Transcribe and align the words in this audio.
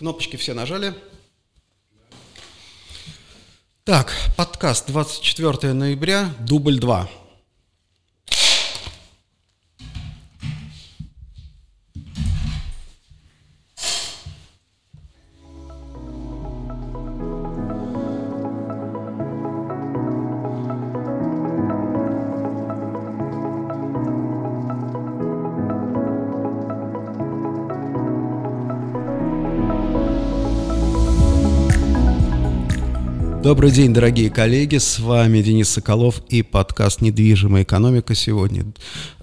Кнопочки 0.00 0.36
все 0.36 0.54
нажали. 0.54 0.94
Так, 3.84 4.10
подкаст 4.34 4.86
24 4.86 5.74
ноября, 5.74 6.30
дубль 6.38 6.80
2. 6.80 7.19
Добрый 33.60 33.76
день, 33.76 33.92
дорогие 33.92 34.30
коллеги, 34.30 34.78
с 34.78 34.98
вами 34.98 35.42
Денис 35.42 35.68
Соколов 35.68 36.22
и 36.30 36.42
подкаст 36.42 37.02
«Недвижимая 37.02 37.64
экономика» 37.64 38.14
сегодня. 38.14 38.64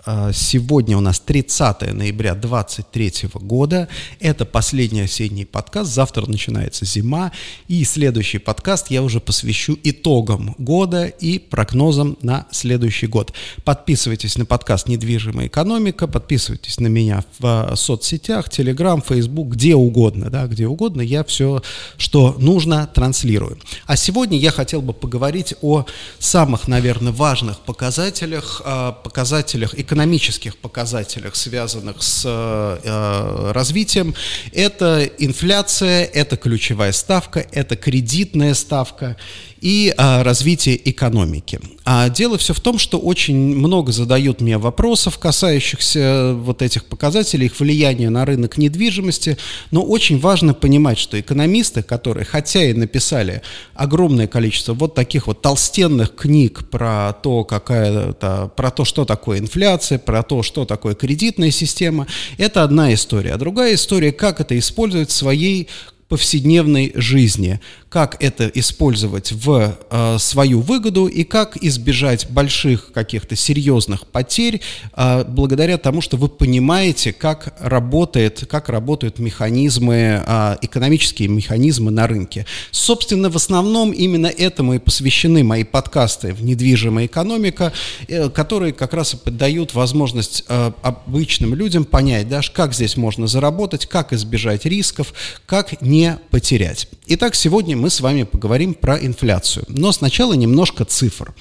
А, 0.09 0.31
сегодня 0.31 0.97
у 0.97 1.01
нас 1.01 1.19
30 1.19 1.93
ноября 1.93 2.33
2023 2.33 3.29
года. 3.41 3.89
Это 4.21 4.45
последний 4.45 5.01
осенний 5.01 5.43
подкаст. 5.43 5.93
Завтра 5.93 6.25
начинается 6.27 6.85
зима. 6.85 7.33
И 7.67 7.83
следующий 7.83 8.37
подкаст 8.37 8.89
я 8.89 9.03
уже 9.03 9.19
посвящу 9.19 9.77
итогам 9.83 10.55
года 10.57 11.07
и 11.07 11.39
прогнозам 11.39 12.17
на 12.21 12.47
следующий 12.51 13.07
год. 13.07 13.33
Подписывайтесь 13.65 14.37
на 14.37 14.45
подкаст 14.45 14.87
«Недвижимая 14.87 15.47
экономика», 15.47 16.07
подписывайтесь 16.07 16.79
на 16.79 16.87
меня 16.87 17.25
в 17.39 17.45
а, 17.45 17.75
соцсетях, 17.75 18.47
Telegram, 18.47 19.03
Facebook, 19.05 19.49
где 19.55 19.75
угодно, 19.75 20.29
да, 20.29 20.47
где 20.47 20.67
угодно. 20.67 21.01
Я 21.01 21.25
все, 21.25 21.61
что 21.97 22.33
нужно, 22.39 22.87
транслирую. 22.87 23.59
А 23.85 23.97
сегодня 23.97 24.37
я 24.37 24.51
хотел 24.51 24.81
бы 24.81 24.93
поговорить 24.93 25.53
о 25.61 25.85
самых, 26.17 26.69
наверное, 26.69 27.11
важных 27.11 27.59
показателях, 27.59 28.61
а, 28.63 28.93
показателях 28.93 29.77
экономики 29.77 29.96
экономических 29.97 30.57
показателях, 30.57 31.35
связанных 31.35 32.03
с 32.03 32.23
э, 32.23 33.51
развитием, 33.51 34.13
это 34.53 35.03
инфляция, 35.17 36.05
это 36.05 36.37
ключевая 36.37 36.91
ставка, 36.91 37.45
это 37.51 37.75
кредитная 37.75 38.53
ставка 38.53 39.17
и 39.61 39.93
а, 39.97 40.23
развитие 40.23 40.89
экономики. 40.89 41.59
А 41.85 42.09
дело 42.09 42.37
все 42.37 42.53
в 42.53 42.59
том, 42.59 42.77
что 42.77 42.99
очень 42.99 43.35
много 43.35 43.91
задают 43.91 44.41
мне 44.41 44.57
вопросов, 44.57 45.17
касающихся 45.17 46.33
вот 46.35 46.61
этих 46.61 46.85
показателей, 46.85 47.45
их 47.45 47.59
влияния 47.59 48.09
на 48.09 48.25
рынок 48.25 48.57
недвижимости, 48.57 49.37
но 49.71 49.83
очень 49.83 50.19
важно 50.19 50.53
понимать, 50.53 50.97
что 50.97 51.19
экономисты, 51.19 51.83
которые 51.83 52.25
хотя 52.25 52.63
и 52.63 52.73
написали 52.73 53.41
огромное 53.73 54.27
количество 54.27 54.73
вот 54.73 54.95
таких 54.95 55.27
вот 55.27 55.41
толстенных 55.41 56.15
книг 56.15 56.69
про 56.69 57.13
то, 57.13 57.43
какая 57.43 58.11
-то, 58.11 58.49
про 58.49 58.71
то, 58.71 58.85
что 58.85 59.05
такое 59.05 59.39
инфляция, 59.39 59.97
про 59.97 60.23
то, 60.23 60.43
что 60.43 60.65
такое 60.65 60.93
кредитная 60.93 61.51
система, 61.51 62.07
это 62.37 62.63
одна 62.63 62.93
история. 62.93 63.33
А 63.33 63.37
другая 63.37 63.75
история, 63.75 64.11
как 64.11 64.39
это 64.41 64.57
использовать 64.57 65.09
в 65.09 65.13
своей 65.13 65.67
повседневной 66.09 66.93
жизни, 66.95 67.59
как 67.89 68.21
это 68.21 68.47
использовать 68.53 69.31
в 69.31 69.77
э, 69.89 70.17
свою 70.19 70.61
выгоду 70.61 71.07
и 71.07 71.23
как 71.23 71.57
избежать 71.57 72.29
больших 72.29 72.91
каких-то 72.91 73.35
серьезных 73.35 74.07
потерь 74.07 74.61
э, 74.93 75.23
благодаря 75.25 75.77
тому, 75.77 76.01
что 76.01 76.17
вы 76.17 76.27
понимаете, 76.27 77.13
как 77.13 77.55
работает, 77.59 78.45
как 78.49 78.67
работают 78.69 79.19
механизмы, 79.19 80.21
э, 80.25 80.57
экономические 80.61 81.29
механизмы 81.29 81.91
на 81.91 82.07
рынке. 82.07 82.45
Собственно, 82.71 83.29
в 83.29 83.37
основном 83.37 83.91
именно 83.91 84.27
этому 84.27 84.73
и 84.73 84.79
посвящены 84.79 85.43
мои 85.43 85.63
подкасты 85.63 86.33
в 86.33 86.43
«Недвижимая 86.43 87.05
экономика», 87.05 87.71
э, 88.07 88.29
которые 88.29 88.73
как 88.73 88.93
раз 88.93 89.15
и 89.15 89.29
дают 89.29 89.73
возможность 89.73 90.43
э, 90.49 90.71
обычным 90.81 91.55
людям 91.55 91.85
понять, 91.85 92.27
да, 92.27 92.41
как 92.53 92.73
здесь 92.73 92.97
можно 92.97 93.27
заработать, 93.27 93.85
как 93.85 94.11
избежать 94.11 94.65
рисков, 94.65 95.13
как 95.45 95.81
не 95.81 96.17
потерять. 96.31 96.87
Итак, 97.07 97.35
сегодня 97.35 97.76
мы 97.77 97.89
с 97.89 98.01
вами 98.01 98.23
поговорим 98.23 98.73
про 98.73 98.97
инфляцию. 98.97 99.65
Но 99.69 99.91
сначала 99.91 100.33
немножко 100.33 100.85
цифр. 100.85 101.33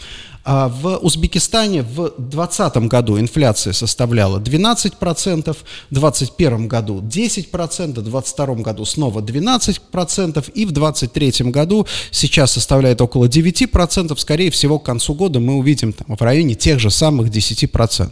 А 0.48 0.68
в 0.68 0.98
Узбекистане 0.98 1.82
в 1.82 2.12
2020 2.18 2.76
году 2.86 3.18
инфляция 3.18 3.72
составляла 3.72 4.38
12%, 4.38 4.92
в 5.52 5.92
2021 5.92 6.68
году 6.68 7.00
10%, 7.00 7.50
в 7.50 7.92
2022 7.94 8.46
году 8.54 8.84
снова 8.84 9.20
12%, 9.20 10.50
и 10.52 10.64
в 10.64 10.70
2023 10.70 11.50
году 11.50 11.84
сейчас 12.12 12.52
составляет 12.52 13.00
около 13.00 13.24
9%. 13.24 14.16
Скорее 14.16 14.52
всего, 14.52 14.78
к 14.78 14.84
концу 14.84 15.14
года 15.14 15.40
мы 15.40 15.56
увидим 15.56 15.92
там, 15.92 16.16
в 16.16 16.22
районе 16.22 16.54
тех 16.54 16.78
же 16.78 16.90
самых 16.90 17.26
10%. 17.30 18.10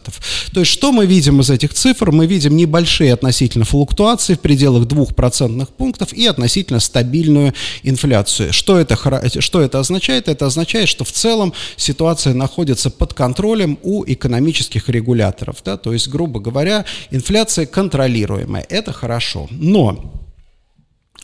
То 0.52 0.60
есть, 0.60 0.72
что 0.72 0.90
мы 0.90 1.06
видим 1.06 1.40
из 1.40 1.50
этих 1.50 1.72
цифр? 1.72 2.10
Мы 2.10 2.26
видим 2.26 2.56
небольшие 2.56 3.12
относительно 3.12 3.64
флуктуации 3.64 4.34
в 4.34 4.40
пределах 4.40 4.88
2% 4.88 5.68
пунктов 5.76 6.12
и 6.12 6.26
относительно 6.26 6.80
стабильную 6.80 7.54
инфляцию. 7.84 8.52
Что 8.52 8.76
это, 8.76 8.98
что 9.40 9.60
это 9.60 9.78
означает? 9.78 10.26
Это 10.26 10.46
означает, 10.46 10.88
что 10.88 11.04
в 11.04 11.12
целом 11.12 11.52
ситуация 11.76 12.23
инфляция 12.24 12.34
находится 12.34 12.90
под 12.90 13.12
контролем 13.14 13.78
у 13.82 14.04
экономических 14.06 14.88
регуляторов. 14.88 15.56
Да? 15.64 15.76
То 15.76 15.92
есть, 15.92 16.08
грубо 16.08 16.40
говоря, 16.40 16.84
инфляция 17.10 17.66
контролируемая. 17.66 18.64
Это 18.70 18.92
хорошо. 18.92 19.46
Но 19.50 20.23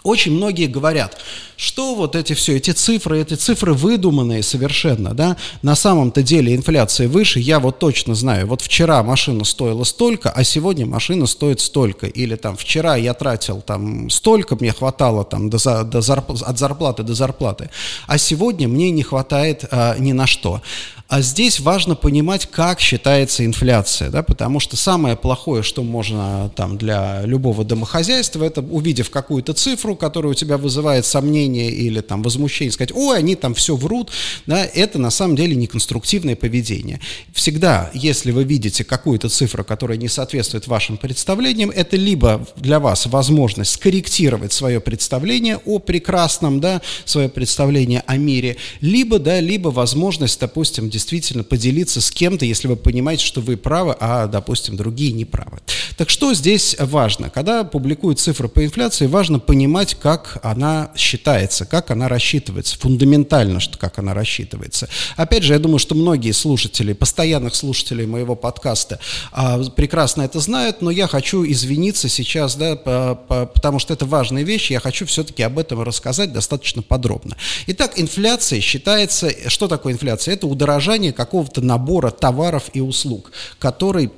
очень 0.02 0.32
многие 0.32 0.66
говорят, 0.66 1.18
что 1.56 1.94
вот 1.94 2.16
эти 2.16 2.32
все, 2.32 2.56
эти 2.56 2.70
цифры, 2.70 3.20
эти 3.20 3.34
цифры 3.34 3.74
выдуманные 3.74 4.42
совершенно, 4.42 5.12
да, 5.12 5.36
на 5.62 5.74
самом-то 5.74 6.22
деле 6.22 6.54
инфляция 6.54 7.06
выше, 7.06 7.38
я 7.38 7.60
вот 7.60 7.78
точно 7.78 8.14
знаю, 8.14 8.46
вот 8.46 8.62
вчера 8.62 9.02
машина 9.02 9.44
стоила 9.44 9.84
столько, 9.84 10.30
а 10.30 10.42
сегодня 10.42 10.86
машина 10.86 11.26
стоит 11.26 11.60
столько, 11.60 12.06
или 12.06 12.36
там 12.36 12.56
вчера 12.56 12.96
я 12.96 13.12
тратил 13.12 13.60
там 13.60 14.08
столько, 14.08 14.56
мне 14.56 14.72
хватало 14.72 15.24
там 15.24 15.50
до, 15.50 15.84
до 15.84 16.00
зарп, 16.00 16.30
от 16.30 16.58
зарплаты 16.58 17.02
до 17.02 17.14
зарплаты, 17.14 17.70
а 18.06 18.16
сегодня 18.16 18.68
мне 18.68 18.90
не 18.90 19.02
хватает 19.02 19.64
а, 19.70 19.96
ни 19.98 20.12
на 20.12 20.26
что. 20.26 20.62
А 21.10 21.22
здесь 21.22 21.58
важно 21.58 21.96
понимать, 21.96 22.46
как 22.46 22.78
считается 22.78 23.44
инфляция, 23.44 24.10
да, 24.10 24.22
потому 24.22 24.60
что 24.60 24.76
самое 24.76 25.16
плохое, 25.16 25.64
что 25.64 25.82
можно 25.82 26.52
там 26.54 26.78
для 26.78 27.22
любого 27.24 27.64
домохозяйства, 27.64 28.44
это 28.44 28.60
увидев 28.60 29.10
какую-то 29.10 29.52
цифру, 29.52 29.96
которая 29.96 30.30
у 30.30 30.34
тебя 30.36 30.56
вызывает 30.56 31.04
сомнение 31.04 31.72
или 31.72 32.00
там 32.00 32.22
возмущение, 32.22 32.70
сказать, 32.70 32.92
ой, 32.94 33.18
они 33.18 33.34
там 33.34 33.54
все 33.54 33.74
врут, 33.74 34.12
да, 34.46 34.64
это 34.64 35.00
на 35.00 35.10
самом 35.10 35.34
деле 35.34 35.56
неконструктивное 35.56 36.36
поведение. 36.36 37.00
Всегда, 37.32 37.90
если 37.92 38.30
вы 38.30 38.44
видите 38.44 38.84
какую-то 38.84 39.28
цифру, 39.28 39.64
которая 39.64 39.98
не 39.98 40.06
соответствует 40.06 40.68
вашим 40.68 40.96
представлениям, 40.96 41.70
это 41.70 41.96
либо 41.96 42.46
для 42.54 42.78
вас 42.78 43.06
возможность 43.06 43.72
скорректировать 43.72 44.52
свое 44.52 44.78
представление 44.78 45.56
о 45.66 45.80
прекрасном, 45.80 46.60
да, 46.60 46.80
свое 47.04 47.28
представление 47.28 48.04
о 48.06 48.16
мире, 48.16 48.58
либо, 48.80 49.18
да, 49.18 49.40
либо 49.40 49.70
возможность, 49.70 50.38
допустим, 50.38 50.88
действительно 51.00 51.42
поделиться 51.42 52.00
с 52.00 52.10
кем-то, 52.10 52.44
если 52.44 52.68
вы 52.68 52.76
понимаете, 52.76 53.24
что 53.24 53.40
вы 53.40 53.56
правы, 53.56 53.96
а, 53.98 54.26
допустим, 54.26 54.76
другие 54.76 55.12
не 55.12 55.24
правы. 55.24 55.58
Так 55.96 56.10
что 56.10 56.34
здесь 56.34 56.76
важно? 56.78 57.30
Когда 57.30 57.64
публикуют 57.64 58.20
цифры 58.20 58.48
по 58.48 58.64
инфляции, 58.64 59.06
важно 59.06 59.38
понимать, 59.38 59.94
как 59.94 60.38
она 60.42 60.90
считается, 60.94 61.64
как 61.64 61.90
она 61.90 62.08
рассчитывается, 62.08 62.78
фундаментально, 62.78 63.60
что 63.60 63.78
как 63.78 63.98
она 63.98 64.12
рассчитывается. 64.12 64.88
Опять 65.16 65.42
же, 65.42 65.54
я 65.54 65.58
думаю, 65.58 65.78
что 65.78 65.94
многие 65.94 66.32
слушатели, 66.32 66.92
постоянных 66.92 67.54
слушателей 67.54 68.06
моего 68.06 68.36
подкаста 68.36 69.00
а, 69.32 69.58
прекрасно 69.70 70.22
это 70.22 70.38
знают, 70.40 70.82
но 70.82 70.90
я 70.90 71.06
хочу 71.06 71.44
извиниться 71.44 72.08
сейчас, 72.08 72.56
да, 72.56 72.76
по, 72.76 73.14
по, 73.14 73.46
потому 73.46 73.78
что 73.78 73.94
это 73.94 74.04
важная 74.04 74.42
вещь, 74.42 74.70
я 74.70 74.80
хочу 74.80 75.06
все-таки 75.06 75.42
об 75.42 75.58
этом 75.58 75.82
рассказать 75.82 76.32
достаточно 76.32 76.82
подробно. 76.82 77.36
Итак, 77.68 77.92
инфляция 77.96 78.60
считается, 78.60 79.30
что 79.48 79.66
такое 79.66 79.94
инфляция? 79.94 80.34
Это 80.34 80.46
удорожание 80.46 80.89
удорожание 80.90 81.12
какого-то 81.12 81.60
набора 81.60 82.10
товаров 82.10 82.70
и 82.72 82.80
услуг, 82.80 83.30
который 83.58 84.10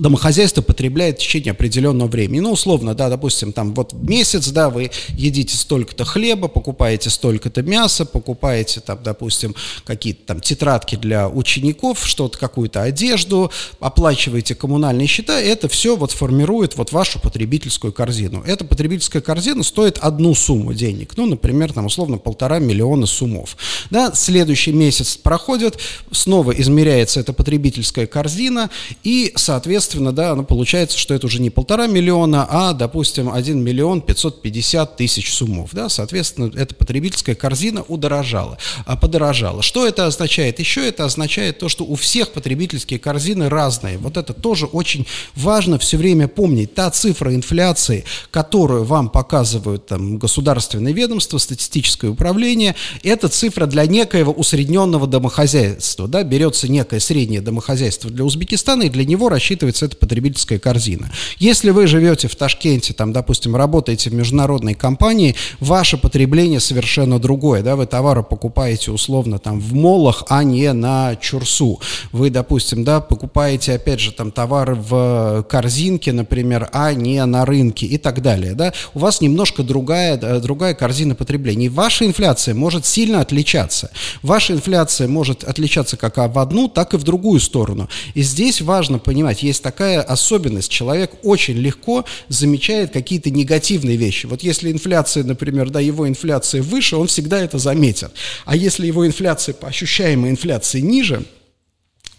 домохозяйство 0.00 0.62
потребляет 0.62 1.16
в 1.18 1.22
течение 1.22 1.52
определенного 1.52 2.08
времени. 2.08 2.40
Ну, 2.40 2.52
условно, 2.52 2.94
да, 2.94 3.08
допустим, 3.08 3.52
там 3.52 3.74
вот 3.74 3.92
месяц, 3.92 4.48
да, 4.48 4.70
вы 4.70 4.90
едите 5.10 5.56
столько-то 5.56 6.04
хлеба, 6.04 6.48
покупаете 6.48 7.10
столько-то 7.10 7.62
мяса, 7.62 8.06
покупаете 8.06 8.80
там, 8.80 8.98
допустим, 9.02 9.54
какие-то 9.84 10.20
там 10.26 10.40
тетрадки 10.40 10.96
для 10.96 11.28
учеников, 11.28 12.06
что-то, 12.06 12.38
какую-то 12.38 12.82
одежду, 12.82 13.50
оплачиваете 13.78 14.54
коммунальные 14.54 15.06
счета, 15.06 15.38
это 15.38 15.68
все 15.68 15.96
вот 15.96 16.12
формирует 16.12 16.76
вот 16.76 16.92
вашу 16.92 17.20
потребительскую 17.20 17.92
корзину. 17.92 18.42
Эта 18.46 18.64
потребительская 18.64 19.22
корзина 19.22 19.62
стоит 19.62 19.98
одну 19.98 20.34
сумму 20.34 20.72
денег, 20.72 21.16
ну, 21.16 21.26
например, 21.26 21.72
там, 21.72 21.86
условно, 21.86 22.16
полтора 22.18 22.58
миллиона 22.58 23.06
суммов. 23.06 23.56
Да, 23.90 24.12
следующий 24.14 24.72
месяц 24.72 25.16
проходит, 25.16 25.78
снова 26.10 26.52
измеряется 26.52 27.20
эта 27.20 27.32
потребительская 27.32 28.06
корзина, 28.06 28.70
и, 29.02 29.32
соответственно, 29.36 29.89
соответственно, 29.90 30.12
да, 30.12 30.34
ну, 30.36 30.44
получается, 30.44 30.96
что 30.96 31.14
это 31.14 31.26
уже 31.26 31.40
не 31.40 31.50
полтора 31.50 31.88
миллиона, 31.88 32.46
а, 32.48 32.72
допустим, 32.72 33.28
1 33.28 33.60
миллион 33.60 34.00
550 34.00 34.96
тысяч 34.96 35.32
суммов, 35.32 35.70
да, 35.72 35.88
соответственно, 35.88 36.50
эта 36.54 36.74
потребительская 36.76 37.34
корзина 37.34 37.82
удорожала, 37.82 38.56
а, 38.86 38.96
подорожала. 38.96 39.62
Что 39.62 39.86
это 39.86 40.06
означает? 40.06 40.60
Еще 40.60 40.86
это 40.86 41.04
означает 41.04 41.58
то, 41.58 41.68
что 41.68 41.84
у 41.84 41.96
всех 41.96 42.30
потребительские 42.30 43.00
корзины 43.00 43.48
разные. 43.48 43.98
Вот 43.98 44.16
это 44.16 44.32
тоже 44.32 44.66
очень 44.66 45.06
важно 45.34 45.78
все 45.78 45.96
время 45.96 46.28
помнить. 46.28 46.74
Та 46.74 46.90
цифра 46.90 47.34
инфляции, 47.34 48.04
которую 48.30 48.84
вам 48.84 49.08
показывают 49.08 49.86
там 49.86 50.18
государственные 50.18 50.94
ведомства, 50.94 51.38
статистическое 51.38 52.10
управление, 52.10 52.76
это 53.02 53.28
цифра 53.28 53.66
для 53.66 53.86
некоего 53.86 54.32
усредненного 54.32 55.08
домохозяйства, 55.08 56.06
да, 56.06 56.22
берется 56.22 56.68
некое 56.68 57.00
среднее 57.00 57.40
домохозяйство 57.40 58.10
для 58.10 58.24
Узбекистана, 58.24 58.84
и 58.84 58.88
для 58.88 59.04
него 59.04 59.28
рассчитывается 59.28 59.79
эта 59.82 59.96
потребительская 59.96 60.58
корзина. 60.58 61.10
Если 61.38 61.70
вы 61.70 61.86
живете 61.86 62.28
в 62.28 62.36
Ташкенте, 62.36 62.92
там, 62.94 63.12
допустим, 63.12 63.56
работаете 63.56 64.10
в 64.10 64.14
международной 64.14 64.74
компании, 64.74 65.34
ваше 65.58 65.96
потребление 65.96 66.60
совершенно 66.60 67.18
другое, 67.18 67.62
да, 67.62 67.76
вы 67.76 67.86
товары 67.86 68.22
покупаете 68.22 68.90
условно 68.90 69.38
там 69.38 69.60
в 69.60 69.74
молах, 69.74 70.24
а 70.28 70.44
не 70.44 70.72
на 70.72 71.16
чурсу. 71.16 71.80
Вы, 72.12 72.30
допустим, 72.30 72.84
да, 72.84 73.00
покупаете, 73.00 73.74
опять 73.74 74.00
же, 74.00 74.12
там 74.12 74.30
товары 74.30 74.74
в 74.74 75.46
корзинке, 75.48 76.12
например, 76.12 76.68
а 76.72 76.92
не 76.92 77.24
на 77.24 77.44
рынке 77.44 77.86
и 77.86 77.98
так 77.98 78.22
далее, 78.22 78.54
да. 78.54 78.72
У 78.94 78.98
вас 78.98 79.20
немножко 79.20 79.62
другая, 79.62 80.18
э, 80.20 80.40
другая 80.40 80.74
корзина 80.74 81.14
потребления. 81.14 81.66
И 81.66 81.68
ваша 81.68 82.06
инфляция 82.06 82.54
может 82.54 82.86
сильно 82.86 83.20
отличаться. 83.20 83.90
Ваша 84.22 84.54
инфляция 84.54 85.08
может 85.08 85.44
отличаться 85.44 85.96
как 85.96 86.16
в 86.16 86.38
одну, 86.38 86.68
так 86.68 86.94
и 86.94 86.96
в 86.96 87.02
другую 87.02 87.40
сторону. 87.40 87.88
И 88.14 88.22
здесь 88.22 88.60
важно 88.60 88.98
понимать, 88.98 89.42
есть 89.42 89.59
такая 89.62 90.02
особенность. 90.02 90.70
Человек 90.70 91.12
очень 91.22 91.56
легко 91.56 92.04
замечает 92.28 92.92
какие-то 92.92 93.30
негативные 93.30 93.96
вещи. 93.96 94.26
Вот 94.26 94.42
если 94.42 94.70
инфляция, 94.70 95.24
например, 95.24 95.70
да, 95.70 95.80
его 95.80 96.08
инфляция 96.08 96.62
выше, 96.62 96.96
он 96.96 97.06
всегда 97.06 97.40
это 97.40 97.58
заметит. 97.58 98.12
А 98.44 98.56
если 98.56 98.86
его 98.86 99.06
инфляция 99.06 99.54
по 99.54 99.68
ощущаемой 99.68 100.30
инфляции 100.30 100.80
ниже, 100.80 101.24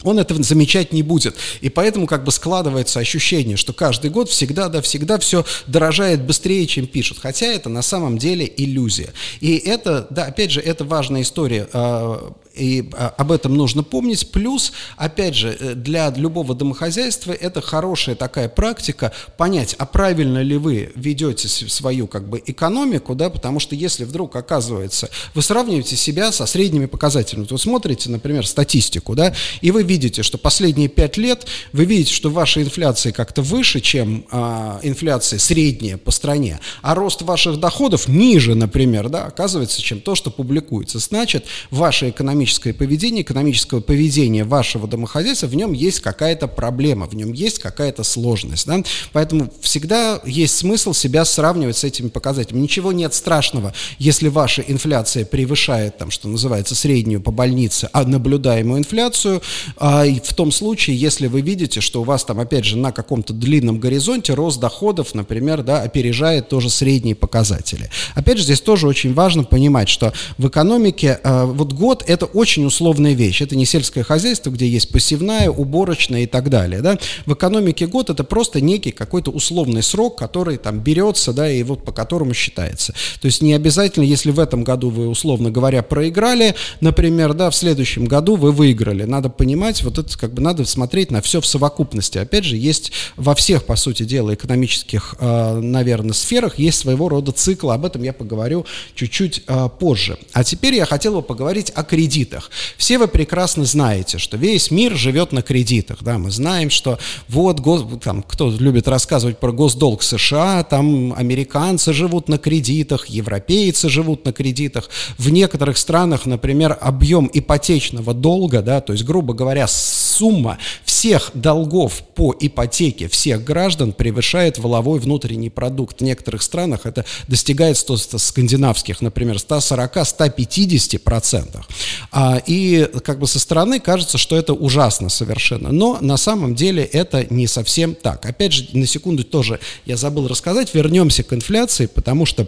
он 0.04 0.20
этого 0.20 0.42
замечать 0.44 0.94
не 0.94 1.04
будет. 1.04 1.36
И 1.62 1.70
поэтому 1.70 2.08
как 2.08 2.24
бы 2.24 2.32
складывается 2.32 3.00
ощущение, 3.00 3.58
что 3.58 3.74
каждый 3.74 4.10
год 4.10 4.30
всегда, 4.30 4.70
да, 4.70 4.82
всегда 4.82 5.20
все 5.20 5.46
дорожает 5.68 6.24
быстрее, 6.24 6.66
чем 6.68 6.88
пишут. 6.88 7.20
Хотя 7.22 7.48
это 7.48 7.70
на 7.70 7.82
самом 7.82 8.18
деле 8.18 8.52
иллюзия. 8.58 9.10
И 9.40 9.58
это, 9.58 10.08
да, 10.10 10.26
опять 10.26 10.52
же, 10.52 10.60
это 10.60 10.84
важная 10.84 11.22
история 11.22 11.68
а, 11.74 12.34
и 12.54 12.90
а, 12.94 13.14
об 13.18 13.32
этом 13.32 13.56
нужно 13.56 13.84
помнить. 13.84 14.32
Плюс, 14.32 14.74
опять 14.98 15.36
же, 15.36 15.56
э, 15.60 15.74
для 15.74 16.10
любого 16.10 16.54
домохозяйства 16.54 17.32
это 17.32 17.62
хорошая 17.62 18.16
такая 18.16 18.50
практика 18.50 19.14
понять, 19.38 19.76
а 19.78 19.86
правильно 19.86 20.42
ли 20.42 20.58
вы 20.58 20.92
ведете 20.96 21.48
свою 21.48 22.08
как 22.08 22.28
бы 22.28 22.42
экономику, 22.46 23.16
да, 23.16 23.30
потому 23.30 23.60
что 23.60 23.76
если 23.76 24.04
вдруг 24.04 24.36
оказывается, 24.36 25.10
вы 25.34 25.42
сравниваете 25.42 25.96
себя 25.96 26.32
со 26.32 26.46
средними 26.46 26.86
показателями, 26.86 27.48
вы 27.50 27.58
смотрите, 27.58 28.10
например, 28.10 28.46
статистику, 28.46 29.16
да, 29.16 29.34
и 29.62 29.72
вы 29.72 29.84
видите, 29.84 30.24
что 30.24 30.38
последние 30.38 30.90
пять 30.90 31.18
лет 31.18 31.48
вы 31.72 31.86
видите, 31.86 32.14
что 32.14 32.30
ваша 32.30 32.62
инфляция 32.62 33.14
как-то 33.14 33.42
выше, 33.42 33.80
чем 33.80 34.26
а, 34.32 34.80
инфляция 34.84 35.40
средняя 35.40 35.98
по 35.98 36.12
стране, 36.12 36.60
а 36.82 36.96
рост 36.96 37.22
ваших 37.22 37.60
доходов 37.60 38.08
ниже, 38.08 38.56
например, 38.56 39.10
да, 39.10 39.26
оказывается, 39.26 39.82
чем 39.82 40.02
то, 40.02 40.16
что 40.16 40.32
публикуется. 40.32 41.00
Значит, 41.00 41.46
ваша 41.70 42.10
экономика 42.10 42.41
экономическое 42.42 42.74
поведение, 42.74 43.22
экономического 43.22 43.82
поведения 43.82 44.44
вашего 44.44 44.88
домохозяйства, 44.88 45.48
в 45.48 45.56
нем 45.56 45.74
есть 45.74 46.00
какая-то 46.00 46.48
проблема, 46.48 47.06
в 47.06 47.14
нем 47.14 47.34
есть 47.34 47.60
какая-то 47.60 48.04
сложность. 48.04 48.66
Да? 48.66 48.82
Поэтому 49.14 49.52
всегда 49.62 50.20
есть 50.26 50.58
смысл 50.58 50.94
себя 50.94 51.24
сравнивать 51.24 51.78
с 51.78 51.84
этими 51.84 52.10
показателями. 52.10 52.62
Ничего 52.62 52.92
нет 52.92 53.14
страшного, 53.14 53.74
если 54.00 54.28
ваша 54.28 54.64
инфляция 54.68 55.24
превышает, 55.26 55.98
там, 55.98 56.10
что 56.10 56.28
называется, 56.28 56.74
среднюю 56.74 57.22
по 57.22 57.32
больнице, 57.32 57.90
а 57.94 58.04
наблюдаемую 58.04 58.80
инфляцию, 58.80 59.42
а, 59.78 60.06
в 60.06 60.34
том 60.34 60.52
случае, 60.52 60.98
если 60.98 61.28
вы 61.28 61.42
видите, 61.42 61.80
что 61.80 62.02
у 62.02 62.04
вас 62.04 62.24
там, 62.24 62.40
опять 62.40 62.66
же, 62.66 62.78
на 62.78 62.92
каком-то 62.92 63.34
длинном 63.34 63.80
горизонте 63.80 64.34
рост 64.34 64.60
доходов, 64.60 65.14
например, 65.14 65.62
да, 65.62 65.84
опережает 65.84 66.50
тоже 66.50 66.70
средние 66.70 67.16
показатели. 67.16 67.90
Опять 68.16 68.38
же, 68.40 68.44
здесь 68.46 68.62
тоже 68.62 68.88
очень 68.88 69.14
важно 69.14 69.44
понимать, 69.44 69.90
что 69.90 70.14
в 70.38 70.48
экономике 70.48 71.20
а, 71.24 71.46
вот 71.46 71.74
год– 71.74 72.04
это 72.08 72.26
очень 72.34 72.66
условная 72.66 73.14
вещь. 73.14 73.42
Это 73.42 73.56
не 73.56 73.66
сельское 73.66 74.04
хозяйство, 74.04 74.50
где 74.50 74.68
есть 74.68 74.90
посевная, 74.90 75.50
уборочная 75.50 76.24
и 76.24 76.26
так 76.26 76.50
далее. 76.50 76.82
Да? 76.82 76.98
В 77.26 77.34
экономике 77.34 77.88
год 77.88 78.10
это 78.10 78.24
просто 78.24 78.62
некий 78.62 78.92
какой-то 78.92 79.32
условный 79.32 79.84
срок, 79.84 80.18
который 80.18 80.58
там 80.58 80.80
берется, 80.80 81.34
да, 81.34 81.50
и 81.50 81.64
вот 81.64 81.84
по 81.84 81.92
которому 81.92 82.34
считается. 82.34 82.94
То 83.22 83.26
есть 83.26 83.42
не 83.42 83.54
обязательно, 83.54 84.04
если 84.04 84.32
в 84.32 84.40
этом 84.40 84.64
году 84.64 84.90
вы, 84.90 85.08
условно 85.08 85.52
говоря, 85.52 85.84
проиграли, 85.84 86.56
например, 86.80 87.34
да, 87.34 87.50
в 87.50 87.56
следующем 87.56 88.06
году 88.06 88.36
вы 88.36 88.52
выиграли. 88.52 89.04
Надо 89.04 89.30
понимать, 89.30 89.84
вот 89.84 89.98
это 89.98 90.18
как 90.18 90.34
бы 90.34 90.42
надо 90.42 90.66
смотреть 90.66 91.12
на 91.12 91.22
все 91.22 91.42
в 91.42 91.46
совокупности. 91.46 92.18
Опять 92.18 92.46
же, 92.46 92.56
есть 92.58 92.92
во 93.16 93.36
всех, 93.36 93.66
по 93.66 93.76
сути 93.76 94.04
дела, 94.04 94.34
экономических, 94.34 95.16
э, 95.20 95.60
наверное, 95.60 96.14
сферах 96.14 96.58
есть 96.60 96.80
своего 96.80 97.10
рода 97.10 97.32
цикл. 97.32 97.72
Об 97.72 97.86
этом 97.86 98.04
я 98.04 98.14
поговорю 98.14 98.66
чуть-чуть 98.96 99.44
э, 99.48 99.70
позже. 99.80 100.18
А 100.34 100.44
теперь 100.44 100.76
я 100.76 100.86
хотел 100.86 101.16
бы 101.16 101.22
поговорить 101.22 101.72
о 101.76 101.84
кредитах 101.84 102.21
кредитах. 102.22 102.52
Все 102.78 102.98
вы 102.98 103.08
прекрасно 103.08 103.66
знаете, 103.66 104.18
что 104.18 104.38
весь 104.38 104.72
мир 104.72 104.96
живет 104.96 105.32
на 105.32 105.42
кредитах. 105.42 106.00
Да? 106.02 106.18
Мы 106.18 106.32
знаем, 106.32 106.70
что 106.70 107.00
вот, 107.28 107.60
гос, 107.60 107.84
там, 108.04 108.24
кто 108.24 108.52
любит 108.52 108.88
рассказывать 108.88 109.40
про 109.40 109.52
госдолг 109.52 110.04
США, 110.04 110.64
там 110.64 111.14
американцы 111.14 111.94
живут 111.94 112.30
на 112.30 112.38
кредитах, 112.38 113.08
европейцы 113.08 113.90
живут 113.90 114.26
на 114.26 114.34
кредитах. 114.34 114.90
В 115.18 115.30
некоторых 115.30 115.78
странах, 115.78 116.26
например, 116.26 116.78
объем 116.82 117.30
ипотечного 117.34 118.14
долга, 118.14 118.62
да, 118.62 118.82
то 118.82 118.94
есть, 118.94 119.06
грубо 119.06 119.34
говоря, 119.34 119.68
сумма 119.68 120.58
всех 120.86 121.32
долгов 121.34 122.04
по 122.14 122.36
ипотеке 122.40 123.08
всех 123.08 123.44
граждан 123.44 123.92
превышает 123.92 124.60
воловой 124.60 125.00
внутренний 125.00 125.50
продукт. 125.50 126.02
В 126.02 126.04
некоторых 126.04 126.44
странах 126.44 126.86
это 126.86 127.06
достигает 127.28 127.78
100, 127.78 127.98
скандинавских, 128.18 129.02
например, 129.02 129.38
140-150%. 129.38 131.62
А, 132.11 132.11
и 132.46 132.90
как 133.04 133.20
бы 133.20 133.28
со 133.28 133.40
стороны 133.40 133.80
кажется, 133.80 134.18
что 134.18 134.36
это 134.36 134.54
ужасно 134.54 135.10
совершенно. 135.10 135.72
Но 135.72 135.98
на 136.02 136.18
самом 136.18 136.56
деле 136.56 136.84
это 136.84 137.26
не 137.34 137.48
совсем 137.48 137.96
так. 137.96 138.26
Опять 138.26 138.54
же, 138.54 138.68
на 138.74 138.86
секунду 138.86 139.24
тоже 139.24 139.60
я 139.86 139.96
забыл 139.96 140.28
рассказать, 140.28 140.74
вернемся 140.74 141.24
к 141.24 141.32
инфляции, 141.34 141.86
потому 141.86 142.26
что 142.26 142.48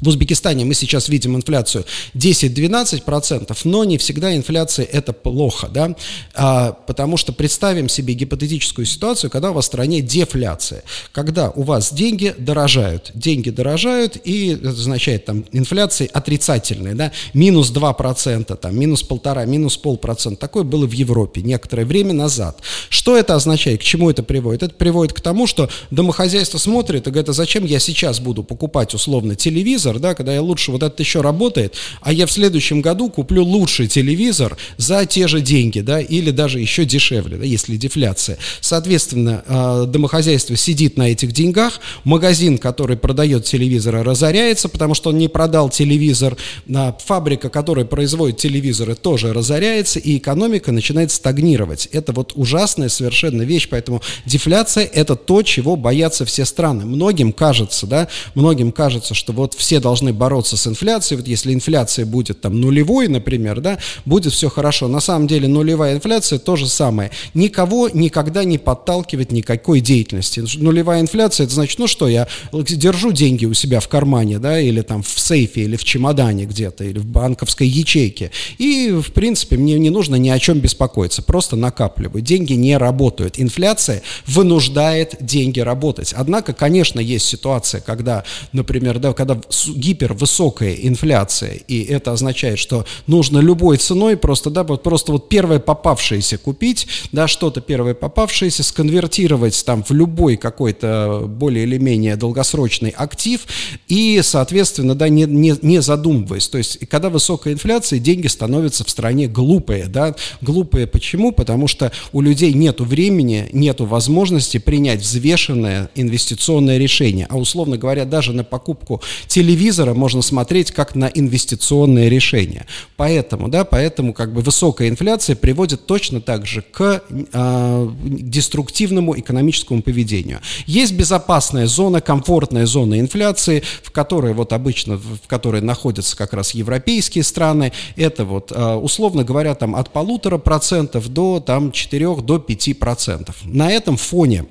в 0.00 0.08
Узбекистане 0.08 0.64
мы 0.64 0.74
сейчас 0.74 1.08
видим 1.08 1.36
инфляцию 1.36 1.84
10-12%, 2.14 3.56
но 3.64 3.84
не 3.84 3.98
всегда 3.98 4.34
инфляция 4.34 4.86
это 4.86 5.12
плохо, 5.12 5.68
да, 5.68 5.96
а, 6.34 6.72
потому 6.72 7.16
что 7.16 7.32
представим 7.32 7.88
себе 7.88 8.14
гипотетическую 8.14 8.86
ситуацию, 8.86 9.30
когда 9.30 9.50
у 9.50 9.54
вас 9.54 9.64
в 9.64 9.68
стране 9.68 10.00
дефляция, 10.00 10.84
когда 11.12 11.50
у 11.50 11.62
вас 11.62 11.92
деньги 11.92 12.34
дорожают, 12.38 13.10
деньги 13.14 13.50
дорожают, 13.50 14.16
и 14.24 14.50
это 14.50 14.70
означает 14.70 15.24
там 15.24 15.44
инфляция 15.52 16.08
отрицательная, 16.12 16.94
да, 16.94 17.12
минус 17.34 17.72
2%, 17.72 18.56
там, 18.56 18.78
минус 18.78 19.02
полтора, 19.02 19.44
минус 19.46 19.76
полпроцента, 19.76 20.40
такое 20.40 20.62
было 20.62 20.86
в 20.86 20.92
Европе 20.92 21.42
некоторое 21.42 21.84
время 21.84 22.12
назад. 22.12 22.60
Что 22.88 23.16
это 23.16 23.34
означает, 23.34 23.80
к 23.80 23.82
чему 23.82 24.10
это 24.10 24.22
приводит? 24.22 24.62
Это 24.62 24.74
приводит 24.74 25.12
к 25.12 25.20
тому, 25.20 25.46
что 25.46 25.68
домохозяйство 25.90 26.58
смотрит 26.58 27.06
и 27.06 27.10
говорит, 27.10 27.28
а 27.28 27.32
зачем 27.32 27.64
я 27.64 27.80
сейчас 27.80 28.20
буду 28.20 28.44
покупать 28.44 28.94
условно 28.94 29.34
телевизор, 29.34 29.87
телевизор, 29.88 29.98
да, 29.98 30.14
когда 30.14 30.34
я 30.34 30.42
лучше, 30.42 30.70
вот 30.72 30.82
этот 30.82 31.00
еще 31.00 31.20
работает, 31.20 31.74
а 32.00 32.12
я 32.12 32.26
в 32.26 32.32
следующем 32.32 32.80
году 32.80 33.10
куплю 33.10 33.44
лучший 33.44 33.88
телевизор 33.88 34.56
за 34.76 35.06
те 35.06 35.28
же 35.28 35.40
деньги, 35.40 35.80
да, 35.80 36.00
или 36.00 36.30
даже 36.30 36.60
еще 36.60 36.84
дешевле, 36.84 37.36
да, 37.36 37.44
если 37.44 37.76
дефляция. 37.76 38.38
Соответственно, 38.60 39.42
а, 39.46 39.86
домохозяйство 39.86 40.56
сидит 40.56 40.96
на 40.96 41.10
этих 41.10 41.32
деньгах, 41.32 41.80
магазин, 42.04 42.58
который 42.58 42.96
продает 42.96 43.44
телевизоры, 43.44 44.02
разоряется, 44.02 44.68
потому 44.68 44.94
что 44.94 45.10
он 45.10 45.18
не 45.18 45.28
продал 45.28 45.70
телевизор, 45.70 46.36
а, 46.74 46.96
фабрика, 47.04 47.48
которая 47.48 47.84
производит 47.84 48.38
телевизоры, 48.38 48.94
тоже 48.94 49.32
разоряется, 49.32 49.98
и 49.98 50.18
экономика 50.18 50.72
начинает 50.72 51.10
стагнировать. 51.10 51.88
Это 51.92 52.12
вот 52.12 52.32
ужасная 52.34 52.88
совершенно 52.88 53.42
вещь, 53.42 53.68
поэтому 53.70 54.02
дефляция– 54.26 54.84
это 54.94 55.16
то, 55.16 55.42
чего 55.42 55.76
боятся 55.76 56.24
все 56.24 56.44
страны. 56.44 56.84
Многим 56.84 57.32
кажется, 57.32 57.86
да, 57.86 58.08
многим 58.34 58.72
кажется, 58.72 59.14
что 59.14 59.32
вот 59.38 59.54
все 59.54 59.77
должны 59.80 60.12
бороться 60.12 60.56
с 60.56 60.66
инфляцией, 60.66 61.18
вот 61.18 61.28
если 61.28 61.52
инфляция 61.52 62.06
будет 62.06 62.40
там 62.40 62.60
нулевой, 62.60 63.08
например, 63.08 63.60
да, 63.60 63.78
будет 64.04 64.32
все 64.32 64.48
хорошо. 64.48 64.88
На 64.88 65.00
самом 65.00 65.26
деле 65.26 65.48
нулевая 65.48 65.94
инфляция 65.94 66.38
то 66.38 66.56
же 66.56 66.68
самое. 66.68 67.10
Никого 67.34 67.88
никогда 67.88 68.44
не 68.44 68.58
подталкивает 68.58 69.32
никакой 69.32 69.80
деятельности. 69.80 70.42
Нулевая 70.56 71.00
инфляция, 71.00 71.44
это 71.44 71.54
значит, 71.54 71.78
ну 71.78 71.86
что, 71.86 72.08
я 72.08 72.28
держу 72.52 73.12
деньги 73.12 73.46
у 73.46 73.54
себя 73.54 73.80
в 73.80 73.88
кармане, 73.88 74.38
да, 74.38 74.60
или 74.60 74.82
там 74.82 75.02
в 75.02 75.18
сейфе, 75.18 75.62
или 75.62 75.76
в 75.76 75.84
чемодане 75.84 76.44
где-то, 76.44 76.84
или 76.84 76.98
в 76.98 77.06
банковской 77.06 77.66
ячейке. 77.66 78.30
И, 78.58 78.90
в 78.90 79.12
принципе, 79.12 79.56
мне 79.56 79.78
не 79.78 79.90
нужно 79.90 80.16
ни 80.16 80.28
о 80.28 80.38
чем 80.38 80.60
беспокоиться, 80.60 81.22
просто 81.22 81.56
накапливаю. 81.56 82.22
Деньги 82.22 82.54
не 82.54 82.76
работают. 82.76 83.38
Инфляция 83.38 84.02
вынуждает 84.26 85.16
деньги 85.20 85.60
работать. 85.60 86.14
Однако, 86.16 86.52
конечно, 86.52 87.00
есть 87.00 87.26
ситуация, 87.26 87.80
когда, 87.80 88.24
например, 88.52 88.98
да, 88.98 89.12
когда 89.12 89.40
гипервысокая 89.68 90.74
инфляция, 90.74 91.54
и 91.54 91.82
это 91.82 92.12
означает, 92.12 92.58
что 92.58 92.84
нужно 93.06 93.38
любой 93.38 93.76
ценой 93.76 94.16
просто, 94.16 94.50
да, 94.50 94.64
вот 94.64 94.82
просто 94.82 95.12
вот 95.12 95.28
первое 95.28 95.58
попавшееся 95.58 96.38
купить, 96.38 96.86
да, 97.12 97.28
что-то 97.28 97.60
первое 97.60 97.94
попавшееся, 97.94 98.62
сконвертировать 98.62 99.64
там 99.64 99.82
в 99.82 99.90
любой 99.92 100.36
какой-то 100.36 101.24
более 101.26 101.64
или 101.64 101.78
менее 101.78 102.16
долгосрочный 102.16 102.90
актив 102.90 103.46
и, 103.88 104.20
соответственно, 104.22 104.94
да, 104.94 105.08
не, 105.08 105.24
не, 105.24 105.54
не 105.62 105.82
задумываясь. 105.82 106.48
То 106.48 106.58
есть, 106.58 106.78
когда 106.88 107.10
высокая 107.10 107.52
инфляция, 107.52 107.98
деньги 107.98 108.26
становятся 108.26 108.84
в 108.84 108.90
стране 108.90 109.26
глупые, 109.26 109.86
да, 109.86 110.14
глупые 110.40 110.86
почему? 110.86 111.32
Потому 111.32 111.68
что 111.68 111.92
у 112.12 112.20
людей 112.20 112.52
нет 112.52 112.80
времени, 112.80 113.48
нет 113.52 113.80
возможности 113.80 114.58
принять 114.58 115.00
взвешенное 115.00 115.90
инвестиционное 115.94 116.78
решение, 116.78 117.26
а 117.28 117.38
условно 117.38 117.76
говоря, 117.76 118.04
даже 118.04 118.32
на 118.32 118.44
покупку 118.44 119.02
телевизора 119.26 119.57
можно 119.94 120.22
смотреть 120.22 120.72
как 120.72 120.94
на 120.94 121.06
инвестиционное 121.06 122.08
решение. 122.08 122.66
Поэтому, 122.96 123.48
да, 123.48 123.64
поэтому 123.64 124.12
как 124.12 124.32
бы 124.32 124.40
высокая 124.40 124.88
инфляция 124.88 125.36
приводит 125.36 125.86
точно 125.86 126.20
так 126.20 126.46
же 126.46 126.62
к 126.62 127.02
э, 127.10 127.88
деструктивному 128.02 129.18
экономическому 129.18 129.82
поведению. 129.82 130.40
Есть 130.66 130.94
безопасная 130.94 131.66
зона, 131.66 132.00
комфортная 132.00 132.66
зона 132.66 133.00
инфляции, 133.00 133.62
в 133.82 133.90
которой 133.90 134.32
вот 134.34 134.52
обычно, 134.52 134.96
в 134.96 135.26
которой 135.26 135.60
находятся 135.60 136.16
как 136.16 136.32
раз 136.32 136.52
европейские 136.52 137.24
страны, 137.24 137.72
это 137.96 138.24
вот, 138.24 138.52
э, 138.52 138.74
условно 138.74 139.24
говоря, 139.24 139.54
там 139.54 139.74
от 139.76 139.92
полутора 139.92 140.38
процентов 140.38 141.08
до 141.08 141.40
там 141.40 141.72
4 141.72 142.16
до 142.22 142.38
5 142.38 142.78
процентов. 142.78 143.36
На 143.44 143.70
этом 143.70 143.96
фоне 143.96 144.46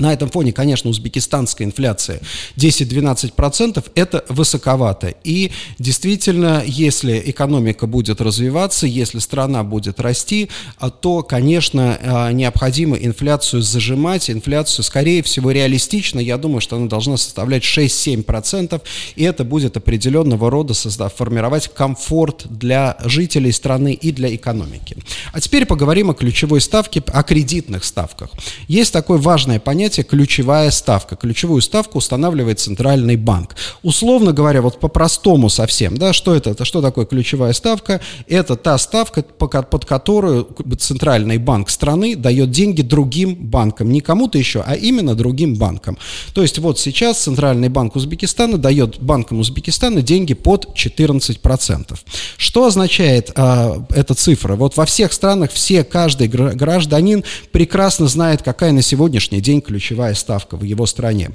на 0.00 0.12
этом 0.12 0.30
фоне, 0.30 0.52
конечно, 0.52 0.90
узбекистанская 0.90 1.66
инфляция 1.66 2.20
10-12% 2.56 3.84
это 3.94 4.24
высоковато. 4.28 5.14
И 5.24 5.52
действительно, 5.78 6.62
если 6.66 7.22
экономика 7.26 7.86
будет 7.86 8.20
развиваться, 8.20 8.86
если 8.86 9.18
страна 9.18 9.62
будет 9.62 10.00
расти, 10.00 10.48
а, 10.78 10.90
то, 10.90 11.22
конечно, 11.22 11.98
а, 12.02 12.32
необходимо 12.32 12.96
инфляцию 12.96 13.62
зажимать. 13.62 14.30
Инфляцию, 14.30 14.84
скорее 14.84 15.22
всего, 15.22 15.50
реалистично, 15.50 16.18
я 16.18 16.36
думаю, 16.36 16.60
что 16.60 16.76
она 16.76 16.86
должна 16.86 17.16
составлять 17.16 17.62
6-7%, 17.62 18.80
и 19.16 19.24
это 19.24 19.44
будет 19.44 19.76
определенного 19.76 20.50
рода 20.50 20.74
создав, 20.74 21.14
формировать 21.14 21.68
комфорт 21.68 22.46
для 22.48 22.96
жителей 23.04 23.52
страны 23.52 23.92
и 23.92 24.12
для 24.12 24.34
экономики. 24.34 24.96
А 25.32 25.40
теперь 25.40 25.66
поговорим 25.66 26.10
о 26.10 26.14
ключевой 26.14 26.60
ставке, 26.60 27.02
о 27.06 27.22
кредитных 27.22 27.84
ставках. 27.84 28.30
Есть 28.68 28.92
такое 28.92 29.18
важное 29.18 29.60
понятие, 29.60 29.89
понятие 29.90 30.04
ключевая 30.04 30.70
ставка. 30.70 31.16
Ключевую 31.16 31.60
ставку 31.62 31.98
устанавливает 31.98 32.60
центральный 32.60 33.16
банк. 33.16 33.56
Условно 33.82 34.32
говоря, 34.32 34.62
вот 34.62 34.78
по-простому 34.78 35.48
совсем, 35.48 35.96
да, 35.96 36.12
что 36.12 36.34
это? 36.34 36.50
Это 36.50 36.64
что 36.64 36.80
такое 36.80 37.06
ключевая 37.06 37.52
ставка? 37.52 38.00
Это 38.28 38.54
та 38.54 38.78
ставка, 38.78 39.22
под 39.22 39.84
которую 39.84 40.46
центральный 40.78 41.38
банк 41.38 41.70
страны 41.70 42.14
дает 42.14 42.50
деньги 42.50 42.82
другим 42.82 43.34
банкам. 43.34 43.90
Не 43.90 44.00
кому-то 44.00 44.38
еще, 44.38 44.62
а 44.64 44.74
именно 44.74 45.14
другим 45.14 45.56
банкам. 45.56 45.98
То 46.34 46.42
есть 46.42 46.58
вот 46.58 46.78
сейчас 46.78 47.18
Центральный 47.18 47.68
банк 47.68 47.96
Узбекистана 47.96 48.58
дает 48.58 49.00
банкам 49.00 49.40
Узбекистана 49.40 50.02
деньги 50.02 50.34
под 50.34 50.68
14%. 50.76 51.98
Что 52.36 52.64
означает 52.64 53.32
а, 53.34 53.84
эта 53.90 54.14
цифра? 54.14 54.54
Вот 54.54 54.76
во 54.76 54.84
всех 54.84 55.12
странах 55.12 55.50
все, 55.50 55.82
каждый 55.82 56.28
гражданин 56.28 57.24
прекрасно 57.50 58.06
знает, 58.06 58.42
какая 58.42 58.72
на 58.72 58.82
сегодняшний 58.82 59.40
день 59.40 59.60
ключевая 59.60 59.79
ключевая 59.80 60.12
ставка 60.12 60.58
в 60.58 60.62
его 60.62 60.84
стране. 60.84 61.30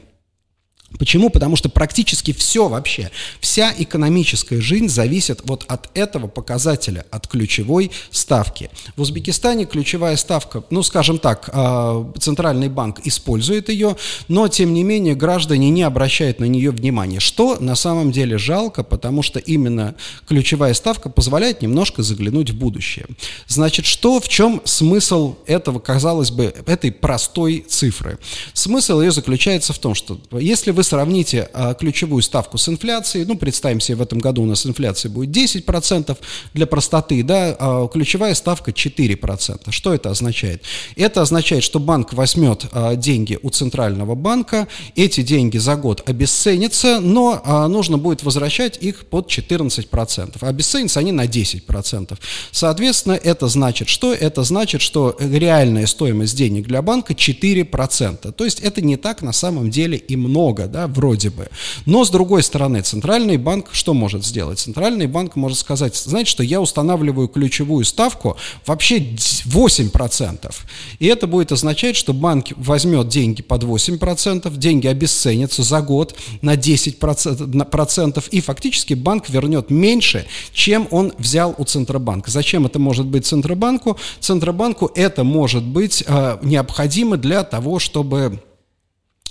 Почему? 0.98 1.30
Потому 1.30 1.56
что 1.56 1.70
практически 1.70 2.32
все 2.32 2.68
вообще, 2.68 3.12
вся 3.40 3.74
экономическая 3.78 4.62
жизнь 4.62 4.88
зависит 4.88 5.42
вот 5.44 5.66
от 5.68 5.90
этого 5.94 6.28
показателя, 6.28 7.06
от 7.12 7.28
ключевой 7.28 7.92
ставки. 8.12 8.70
В 8.96 9.02
Узбекистане 9.02 9.66
ключевая 9.66 10.16
ставка, 10.16 10.64
ну, 10.70 10.84
скажем 10.84 11.18
так, 11.18 11.50
а, 11.52 12.12
Центральный 12.20 12.70
банк 12.70 13.02
использует 13.04 13.70
ее, 13.70 13.98
но, 14.28 14.48
тем 14.48 14.74
не 14.74 14.84
менее, 14.84 15.16
граждане 15.16 15.70
не 15.70 15.84
обращают 15.84 16.40
на 16.40 16.46
нее 16.46 16.72
внимания, 16.72 17.20
что 17.20 17.58
на 17.60 17.76
самом 17.76 18.12
деле 18.12 18.38
жалко, 18.38 18.84
потому 18.84 19.22
что 19.22 19.40
именно 19.40 19.96
ключевая 20.28 20.74
ставка 20.74 21.10
позволяет 21.10 21.62
немножко 21.62 22.04
заглянуть 22.04 22.52
в 22.52 22.58
будущее. 22.58 23.06
Значит, 23.48 23.86
что, 23.86 24.20
в 24.20 24.30
чем 24.30 24.62
смысл 24.64 25.36
этого, 25.46 25.80
казалось 25.80 26.32
бы, 26.32 26.54
этой 26.66 26.92
простой 26.92 27.66
цифры? 27.68 28.18
Смысл 28.54 29.02
ее 29.02 29.12
заключается 29.12 29.74
в 29.74 29.80
том, 29.80 29.96
что 29.96 30.20
если 30.32 30.72
вы 30.72 30.84
сравните 30.86 31.50
а, 31.54 31.74
ключевую 31.74 32.22
ставку 32.22 32.58
с 32.58 32.70
инфляцией, 32.70 33.26
ну, 33.26 33.36
представим 33.36 33.80
себе, 33.80 33.98
в 33.98 34.02
этом 34.02 34.20
году 34.20 34.44
у 34.44 34.46
нас 34.46 34.66
инфляция 34.66 35.10
будет 35.10 35.36
10% 35.36 36.18
для 36.54 36.66
простоты, 36.66 37.24
да, 37.24 37.56
а 37.60 37.88
ключевая 37.88 38.34
ставка 38.34 38.72
4%. 38.72 39.72
Что 39.72 39.94
это 39.94 40.10
означает? 40.10 40.64
Это 40.96 41.22
означает, 41.22 41.64
что 41.64 41.80
банк 41.80 42.14
возьмет 42.14 42.66
а, 42.72 42.96
деньги 42.96 43.38
у 43.42 43.50
центрального 43.50 44.16
банка, 44.16 44.68
эти 44.96 45.22
деньги 45.22 45.58
за 45.58 45.76
год 45.76 46.08
обесценятся, 46.08 47.00
но 47.00 47.68
нужно 47.68 47.98
будет 47.98 48.24
возвращать 48.24 48.78
их 48.82 49.06
под 49.06 49.30
14%. 49.30 50.46
Обесценятся 50.46 51.00
они 51.00 51.12
на 51.12 51.26
10%. 51.26 52.18
Соответственно, 52.52 53.14
это 53.14 53.48
значит 53.48 53.90
что? 53.90 54.14
Это 54.14 54.44
значит, 54.44 54.82
что 54.82 55.16
реальная 55.20 55.88
стоимость 55.88 56.38
денег 56.38 56.68
для 56.68 56.82
банка 56.82 57.14
4%. 57.14 58.32
То 58.32 58.46
есть 58.46 58.60
это 58.60 58.82
не 58.82 58.98
так 58.98 59.22
на 59.22 59.34
самом 59.34 59.70
деле 59.70 59.98
и 59.98 60.16
много, 60.16 60.68
да, 60.76 60.88
вроде 60.88 61.30
бы. 61.30 61.48
Но, 61.86 62.04
с 62.04 62.10
другой 62.10 62.44
стороны, 62.44 62.82
Центральный 62.82 63.38
банк 63.38 63.70
что 63.72 63.94
может 63.94 64.26
сделать? 64.26 64.60
Центральный 64.60 65.08
банк 65.08 65.38
может 65.38 65.58
сказать, 65.58 65.96
знаете, 65.96 66.30
что 66.30 66.44
я 66.44 66.60
устанавливаю 66.60 67.30
ключевую 67.30 67.86
ставку 67.86 68.36
вообще 68.66 68.98
8%. 69.00 70.54
И 71.00 71.06
это 71.06 71.28
будет 71.28 71.54
означать, 71.54 71.96
что 71.96 72.14
банк 72.14 72.48
возьмет 72.58 73.08
деньги 73.08 73.42
под 73.42 73.64
8%, 73.64 74.58
деньги 74.58 74.88
обесценятся 74.88 75.64
за 75.64 75.80
год 75.80 76.14
на 76.42 76.56
10%, 76.56 78.24
и 78.32 78.42
фактически 78.42 78.96
банк 78.96 79.30
вернет 79.30 79.70
меньше, 79.70 80.26
чем 80.52 80.90
он 80.92 81.14
взял 81.18 81.56
у 81.58 81.64
Центробанка. 81.64 82.32
Зачем 82.32 82.66
это 82.66 82.80
может 82.80 83.06
быть 83.06 83.26
Центробанку? 83.26 83.98
Центробанку 84.20 84.92
это 84.94 85.24
может 85.24 85.64
быть 85.64 86.04
э, 86.06 86.38
необходимо 86.42 87.16
для 87.16 87.44
того, 87.46 87.80
чтобы 87.80 88.42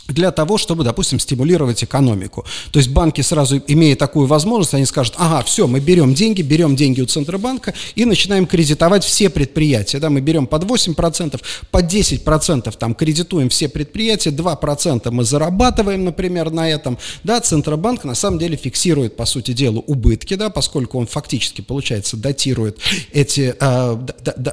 для 0.08 0.30
того, 0.30 0.58
чтобы, 0.58 0.84
допустим, 0.84 1.18
стимулировать 1.18 1.82
экономику. 1.82 2.44
То 2.70 2.78
есть 2.78 2.90
банки 2.90 3.22
сразу, 3.22 3.60
имея 3.66 3.96
такую 3.96 4.26
возможность, 4.26 4.74
они 4.74 4.84
скажут, 4.84 5.14
ага, 5.16 5.42
все, 5.44 5.66
мы 5.66 5.80
берем 5.80 6.14
деньги, 6.14 6.42
берем 6.42 6.76
деньги 6.76 7.00
у 7.00 7.06
Центробанка 7.06 7.74
и 7.94 8.04
начинаем 8.04 8.46
кредитовать 8.46 9.04
все 9.04 9.30
предприятия. 9.30 9.98
Да, 9.98 10.10
мы 10.10 10.20
берем 10.20 10.46
под 10.46 10.64
8%, 10.64 11.40
под 11.70 11.84
10% 11.84 12.76
там 12.78 12.94
кредитуем 12.94 13.48
все 13.48 13.68
предприятия, 13.68 14.30
2% 14.30 15.10
мы 15.10 15.24
зарабатываем, 15.24 16.04
например, 16.04 16.50
на 16.50 16.68
этом. 16.68 16.98
Да, 17.22 17.40
Центробанк 17.40 18.04
на 18.04 18.14
самом 18.14 18.38
деле 18.38 18.56
фиксирует, 18.56 19.16
по 19.16 19.24
сути 19.24 19.52
дела, 19.52 19.78
убытки, 19.78 20.34
да, 20.34 20.50
поскольку 20.50 20.98
он 20.98 21.06
фактически, 21.06 21.62
получается, 21.62 22.16
датирует 22.16 22.78
эти, 23.12 23.54
э, 23.58 23.98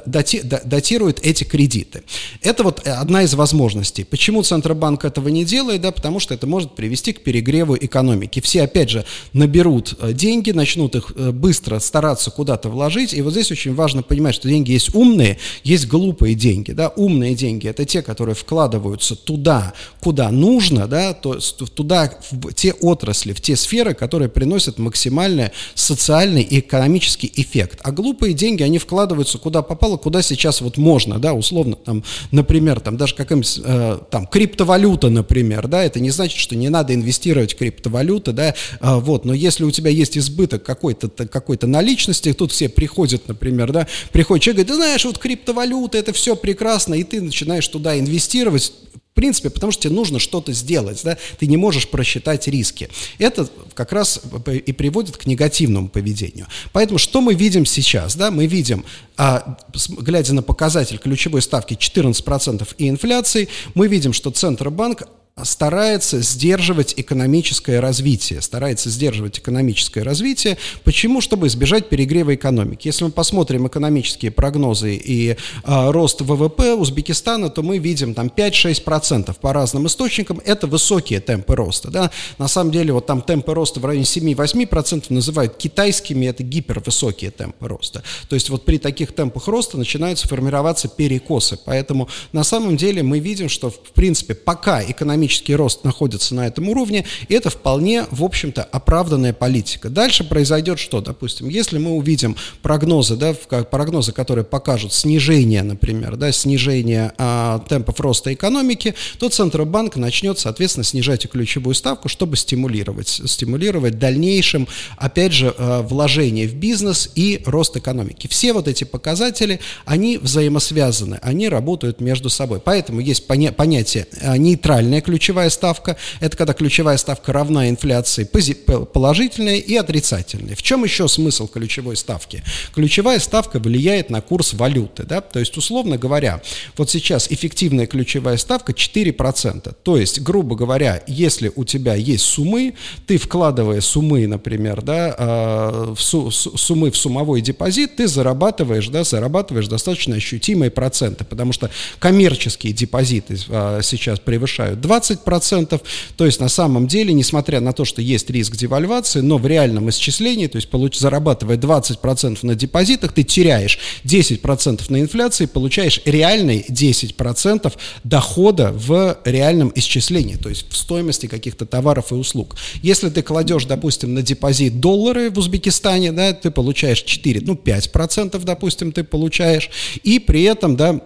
дати, 0.06 0.40
датирует 0.42 1.20
эти 1.22 1.44
кредиты. 1.44 2.02
Это 2.40 2.62
вот 2.62 2.86
одна 2.86 3.22
из 3.22 3.34
возможностей. 3.34 4.04
Почему 4.04 4.42
Центробанк 4.42 5.04
этого 5.04 5.28
не 5.28 5.41
не 5.42 5.44
делает, 5.44 5.80
да, 5.80 5.90
потому 5.90 6.20
что 6.20 6.34
это 6.34 6.46
может 6.46 6.74
привести 6.74 7.12
к 7.12 7.22
перегреву 7.22 7.76
экономики. 7.76 8.40
Все, 8.40 8.62
опять 8.62 8.90
же, 8.90 9.04
наберут 9.32 9.94
э, 10.00 10.12
деньги, 10.12 10.52
начнут 10.52 10.94
их 10.94 11.12
э, 11.16 11.32
быстро 11.32 11.78
стараться 11.80 12.30
куда-то 12.30 12.68
вложить, 12.68 13.12
и 13.12 13.22
вот 13.22 13.32
здесь 13.32 13.50
очень 13.50 13.74
важно 13.74 14.02
понимать, 14.02 14.34
что 14.34 14.48
деньги 14.48 14.72
есть 14.72 14.94
умные, 14.94 15.38
есть 15.64 15.88
глупые 15.88 16.34
деньги, 16.34 16.72
да, 16.72 16.88
умные 16.96 17.34
деньги– 17.34 17.66
это 17.68 17.84
те, 17.84 18.02
которые 18.02 18.34
вкладываются 18.34 19.16
туда, 19.16 19.72
куда 20.00 20.30
нужно, 20.30 20.86
да, 20.86 21.12
то 21.12 21.38
туда, 21.74 22.12
в 22.30 22.52
те 22.54 22.72
отрасли, 22.72 23.32
в 23.32 23.40
те 23.40 23.56
сферы, 23.56 23.94
которые 23.94 24.28
приносят 24.28 24.78
максимальный 24.78 25.50
социальный 25.74 26.42
и 26.42 26.60
экономический 26.60 27.32
эффект. 27.34 27.80
А 27.82 27.90
глупые 27.90 28.34
деньги, 28.34 28.62
они 28.62 28.78
вкладываются 28.78 29.38
куда 29.38 29.62
попало, 29.62 29.96
куда 29.96 30.22
сейчас 30.22 30.60
вот 30.60 30.76
можно, 30.76 31.18
да, 31.18 31.34
условно, 31.34 31.76
там, 31.76 32.04
например, 32.30 32.80
там 32.80 32.96
даже 32.96 33.14
какая-нибудь, 33.14 33.60
э, 33.64 33.98
там, 34.10 34.26
криптовалюта, 34.26 35.08
например, 35.08 35.31
например, 35.32 35.66
да, 35.66 35.82
это 35.82 35.98
не 35.98 36.10
значит, 36.10 36.38
что 36.38 36.54
не 36.54 36.68
надо 36.68 36.92
инвестировать 36.92 37.54
в 37.54 37.56
криптовалюты, 37.56 38.32
да, 38.32 38.54
а, 38.80 38.98
вот, 38.98 39.24
но 39.24 39.32
если 39.32 39.64
у 39.64 39.70
тебя 39.70 39.88
есть 39.88 40.18
избыток 40.18 40.62
какой-то 40.62 41.08
какой-то 41.08 41.66
наличности, 41.66 42.34
тут 42.34 42.52
все 42.52 42.68
приходят, 42.68 43.28
например, 43.28 43.72
да, 43.72 43.86
приходит 44.12 44.44
человек, 44.44 44.66
говорит, 44.66 44.68
ты 44.68 44.74
знаешь, 44.74 45.04
вот 45.06 45.16
криптовалюта, 45.16 45.96
это 45.96 46.12
все 46.12 46.36
прекрасно, 46.36 46.92
и 46.92 47.02
ты 47.02 47.22
начинаешь 47.22 47.66
туда 47.66 47.98
инвестировать, 47.98 48.74
в 48.94 49.14
принципе, 49.14 49.48
потому 49.48 49.72
что 49.72 49.84
тебе 49.84 49.94
нужно 49.94 50.18
что-то 50.18 50.52
сделать, 50.52 51.00
да, 51.02 51.16
ты 51.38 51.46
не 51.46 51.56
можешь 51.56 51.88
просчитать 51.88 52.46
риски. 52.46 52.90
Это 53.18 53.48
как 53.72 53.92
раз 53.92 54.20
и 54.46 54.72
приводит 54.72 55.16
к 55.16 55.24
негативному 55.24 55.88
поведению. 55.88 56.46
Поэтому 56.72 56.98
что 56.98 57.22
мы 57.22 57.34
видим 57.34 57.64
сейчас, 57.64 58.16
да, 58.16 58.30
мы 58.30 58.46
видим, 58.46 58.84
а, 59.16 59.58
глядя 59.88 60.34
на 60.34 60.42
показатель 60.42 60.98
ключевой 60.98 61.40
ставки 61.40 61.74
14% 61.74 62.68
и 62.76 62.88
инфляции, 62.90 63.48
мы 63.74 63.88
видим, 63.88 64.12
что 64.12 64.30
Центробанк 64.30 65.04
старается 65.42 66.20
сдерживать 66.20 66.92
экономическое 66.96 67.80
развитие, 67.80 68.42
старается 68.42 68.90
сдерживать 68.90 69.38
экономическое 69.38 70.02
развитие. 70.02 70.58
Почему? 70.84 71.22
Чтобы 71.22 71.46
избежать 71.46 71.88
перегрева 71.88 72.34
экономики. 72.34 72.88
Если 72.88 73.04
мы 73.04 73.10
посмотрим 73.10 73.66
экономические 73.66 74.30
прогнозы 74.30 74.94
и 74.94 75.36
а, 75.64 75.90
рост 75.90 76.20
ВВП 76.20 76.74
Узбекистана, 76.74 77.48
то 77.48 77.62
мы 77.62 77.78
видим 77.78 78.12
там 78.12 78.26
5-6% 78.26 79.34
по 79.40 79.52
разным 79.54 79.86
источникам. 79.86 80.40
Это 80.44 80.66
высокие 80.66 81.20
темпы 81.20 81.56
роста. 81.56 81.90
Да? 81.90 82.10
На 82.36 82.46
самом 82.46 82.70
деле 82.70 82.92
вот 82.92 83.06
там 83.06 83.22
темпы 83.22 83.54
роста 83.54 83.80
в 83.80 83.86
районе 83.86 84.04
7-8% 84.04 85.06
называют 85.08 85.56
китайскими, 85.56 86.26
это 86.26 86.42
гипервысокие 86.42 87.30
темпы 87.30 87.68
роста. 87.68 88.02
То 88.28 88.34
есть 88.34 88.50
вот 88.50 88.66
при 88.66 88.76
таких 88.76 89.12
темпах 89.12 89.48
роста 89.48 89.78
начинаются 89.78 90.28
формироваться 90.28 90.88
перекосы. 90.88 91.58
Поэтому 91.64 92.08
на 92.32 92.44
самом 92.44 92.76
деле 92.76 93.02
мы 93.02 93.18
видим, 93.18 93.48
что 93.48 93.70
в 93.70 93.92
принципе 93.94 94.34
пока 94.34 94.82
экономический 94.84 95.21
экономический 95.22 95.54
рост 95.54 95.84
находится 95.84 96.34
на 96.34 96.46
этом 96.46 96.68
уровне, 96.68 97.04
и 97.28 97.34
это 97.34 97.50
вполне, 97.50 98.06
в 98.10 98.24
общем-то, 98.24 98.62
оправданная 98.62 99.32
политика. 99.32 99.88
Дальше 99.88 100.24
произойдет 100.24 100.78
что? 100.78 101.00
Допустим, 101.00 101.48
если 101.48 101.78
мы 101.78 101.92
увидим 101.92 102.36
прогнозы, 102.60 103.16
да, 103.16 103.34
прогнозы, 103.34 104.12
которые 104.12 104.44
покажут 104.44 104.92
снижение, 104.92 105.62
например, 105.62 106.16
да, 106.16 106.32
снижение 106.32 107.12
а, 107.18 107.60
темпов 107.68 108.00
роста 108.00 108.32
экономики, 108.32 108.94
то 109.18 109.28
Центробанк 109.28 109.96
начнет, 109.96 110.38
соответственно, 110.38 110.84
снижать 110.84 111.24
и 111.24 111.28
ключевую 111.28 111.74
ставку, 111.74 112.08
чтобы 112.08 112.36
стимулировать, 112.36 113.08
стимулировать 113.08 113.98
дальнейшим, 113.98 114.66
опять 114.96 115.32
же, 115.32 115.54
а, 115.56 115.82
вложение 115.82 116.48
в 116.48 116.54
бизнес 116.54 117.10
и 117.14 117.42
рост 117.46 117.76
экономики. 117.76 118.26
Все 118.26 118.52
вот 118.52 118.66
эти 118.66 118.84
показатели, 118.84 119.60
они 119.84 120.18
взаимосвязаны, 120.18 121.18
они 121.22 121.48
работают 121.48 122.00
между 122.00 122.28
собой. 122.28 122.60
Поэтому 122.60 123.00
есть 123.00 123.28
поня- 123.28 123.52
понятие 123.52 124.06
а, 124.20 124.36
нейтральная 124.36 125.00
ключевая 125.00 125.11
ключевая 125.12 125.50
ставка. 125.50 125.98
Это 126.20 126.38
когда 126.38 126.54
ключевая 126.54 126.96
ставка 126.96 127.34
равна 127.34 127.68
инфляции 127.68 128.24
положительная 128.24 129.56
и 129.56 129.76
отрицательная. 129.76 130.56
В 130.56 130.62
чем 130.62 130.84
еще 130.84 131.06
смысл 131.06 131.48
ключевой 131.48 131.96
ставки? 131.96 132.42
Ключевая 132.74 133.18
ставка 133.18 133.58
влияет 133.58 134.08
на 134.08 134.22
курс 134.22 134.54
валюты. 134.54 135.02
Да? 135.02 135.20
То 135.20 135.38
есть, 135.38 135.54
условно 135.58 135.98
говоря, 135.98 136.40
вот 136.78 136.88
сейчас 136.88 137.30
эффективная 137.30 137.86
ключевая 137.86 138.38
ставка 138.38 138.72
4%. 138.72 139.74
То 139.82 139.98
есть, 139.98 140.22
грубо 140.22 140.56
говоря, 140.56 141.02
если 141.06 141.52
у 141.54 141.64
тебя 141.64 141.94
есть 141.94 142.24
суммы, 142.24 142.72
ты 143.06 143.18
вкладывая 143.18 143.82
суммы, 143.82 144.26
например, 144.26 144.80
да, 144.80 145.14
а, 145.18 145.94
в 145.94 146.00
су 146.00 146.30
суммы 146.30 146.90
в 146.90 146.96
суммовой 146.96 147.42
депозит, 147.42 147.96
ты 147.96 148.08
зарабатываешь, 148.08 148.88
да, 148.88 149.04
зарабатываешь 149.04 149.68
достаточно 149.68 150.16
ощутимые 150.16 150.70
проценты, 150.70 151.24
потому 151.24 151.52
что 151.52 151.68
коммерческие 151.98 152.72
депозиты 152.72 153.36
а, 153.50 153.82
сейчас 153.82 154.18
превышают 154.22 154.80
20 154.80 155.01
20%. 155.10 155.80
То 156.16 156.26
есть 156.26 156.40
на 156.40 156.48
самом 156.48 156.86
деле, 156.86 157.12
несмотря 157.12 157.60
на 157.60 157.72
то, 157.72 157.84
что 157.84 158.02
есть 158.02 158.30
риск 158.30 158.56
девальвации, 158.56 159.20
но 159.20 159.38
в 159.38 159.46
реальном 159.46 159.90
исчислении, 159.90 160.46
то 160.46 160.56
есть 160.56 160.68
получ, 160.68 160.98
зарабатывая 160.98 161.56
20% 161.56 162.38
на 162.42 162.54
депозитах, 162.54 163.12
ты 163.12 163.22
теряешь 163.22 163.78
10% 164.04 164.82
на 164.88 165.00
инфляции, 165.00 165.46
получаешь 165.46 166.00
реальный 166.04 166.64
10% 166.68 167.72
дохода 168.04 168.72
в 168.72 169.18
реальном 169.24 169.72
исчислении, 169.74 170.36
то 170.36 170.48
есть 170.48 170.66
в 170.68 170.76
стоимости 170.76 171.26
каких-то 171.26 171.66
товаров 171.66 172.12
и 172.12 172.14
услуг. 172.14 172.56
Если 172.82 173.08
ты 173.08 173.22
кладешь, 173.22 173.64
допустим, 173.64 174.14
на 174.14 174.22
депозит 174.22 174.80
доллары 174.80 175.30
в 175.30 175.38
Узбекистане, 175.38 176.12
да, 176.12 176.32
ты 176.32 176.50
получаешь 176.50 177.02
4, 177.02 177.42
ну 177.44 177.54
5%, 177.54 178.42
допустим, 178.44 178.92
ты 178.92 179.04
получаешь, 179.04 179.70
и 180.02 180.18
при 180.18 180.42
этом, 180.42 180.76
да, 180.76 181.00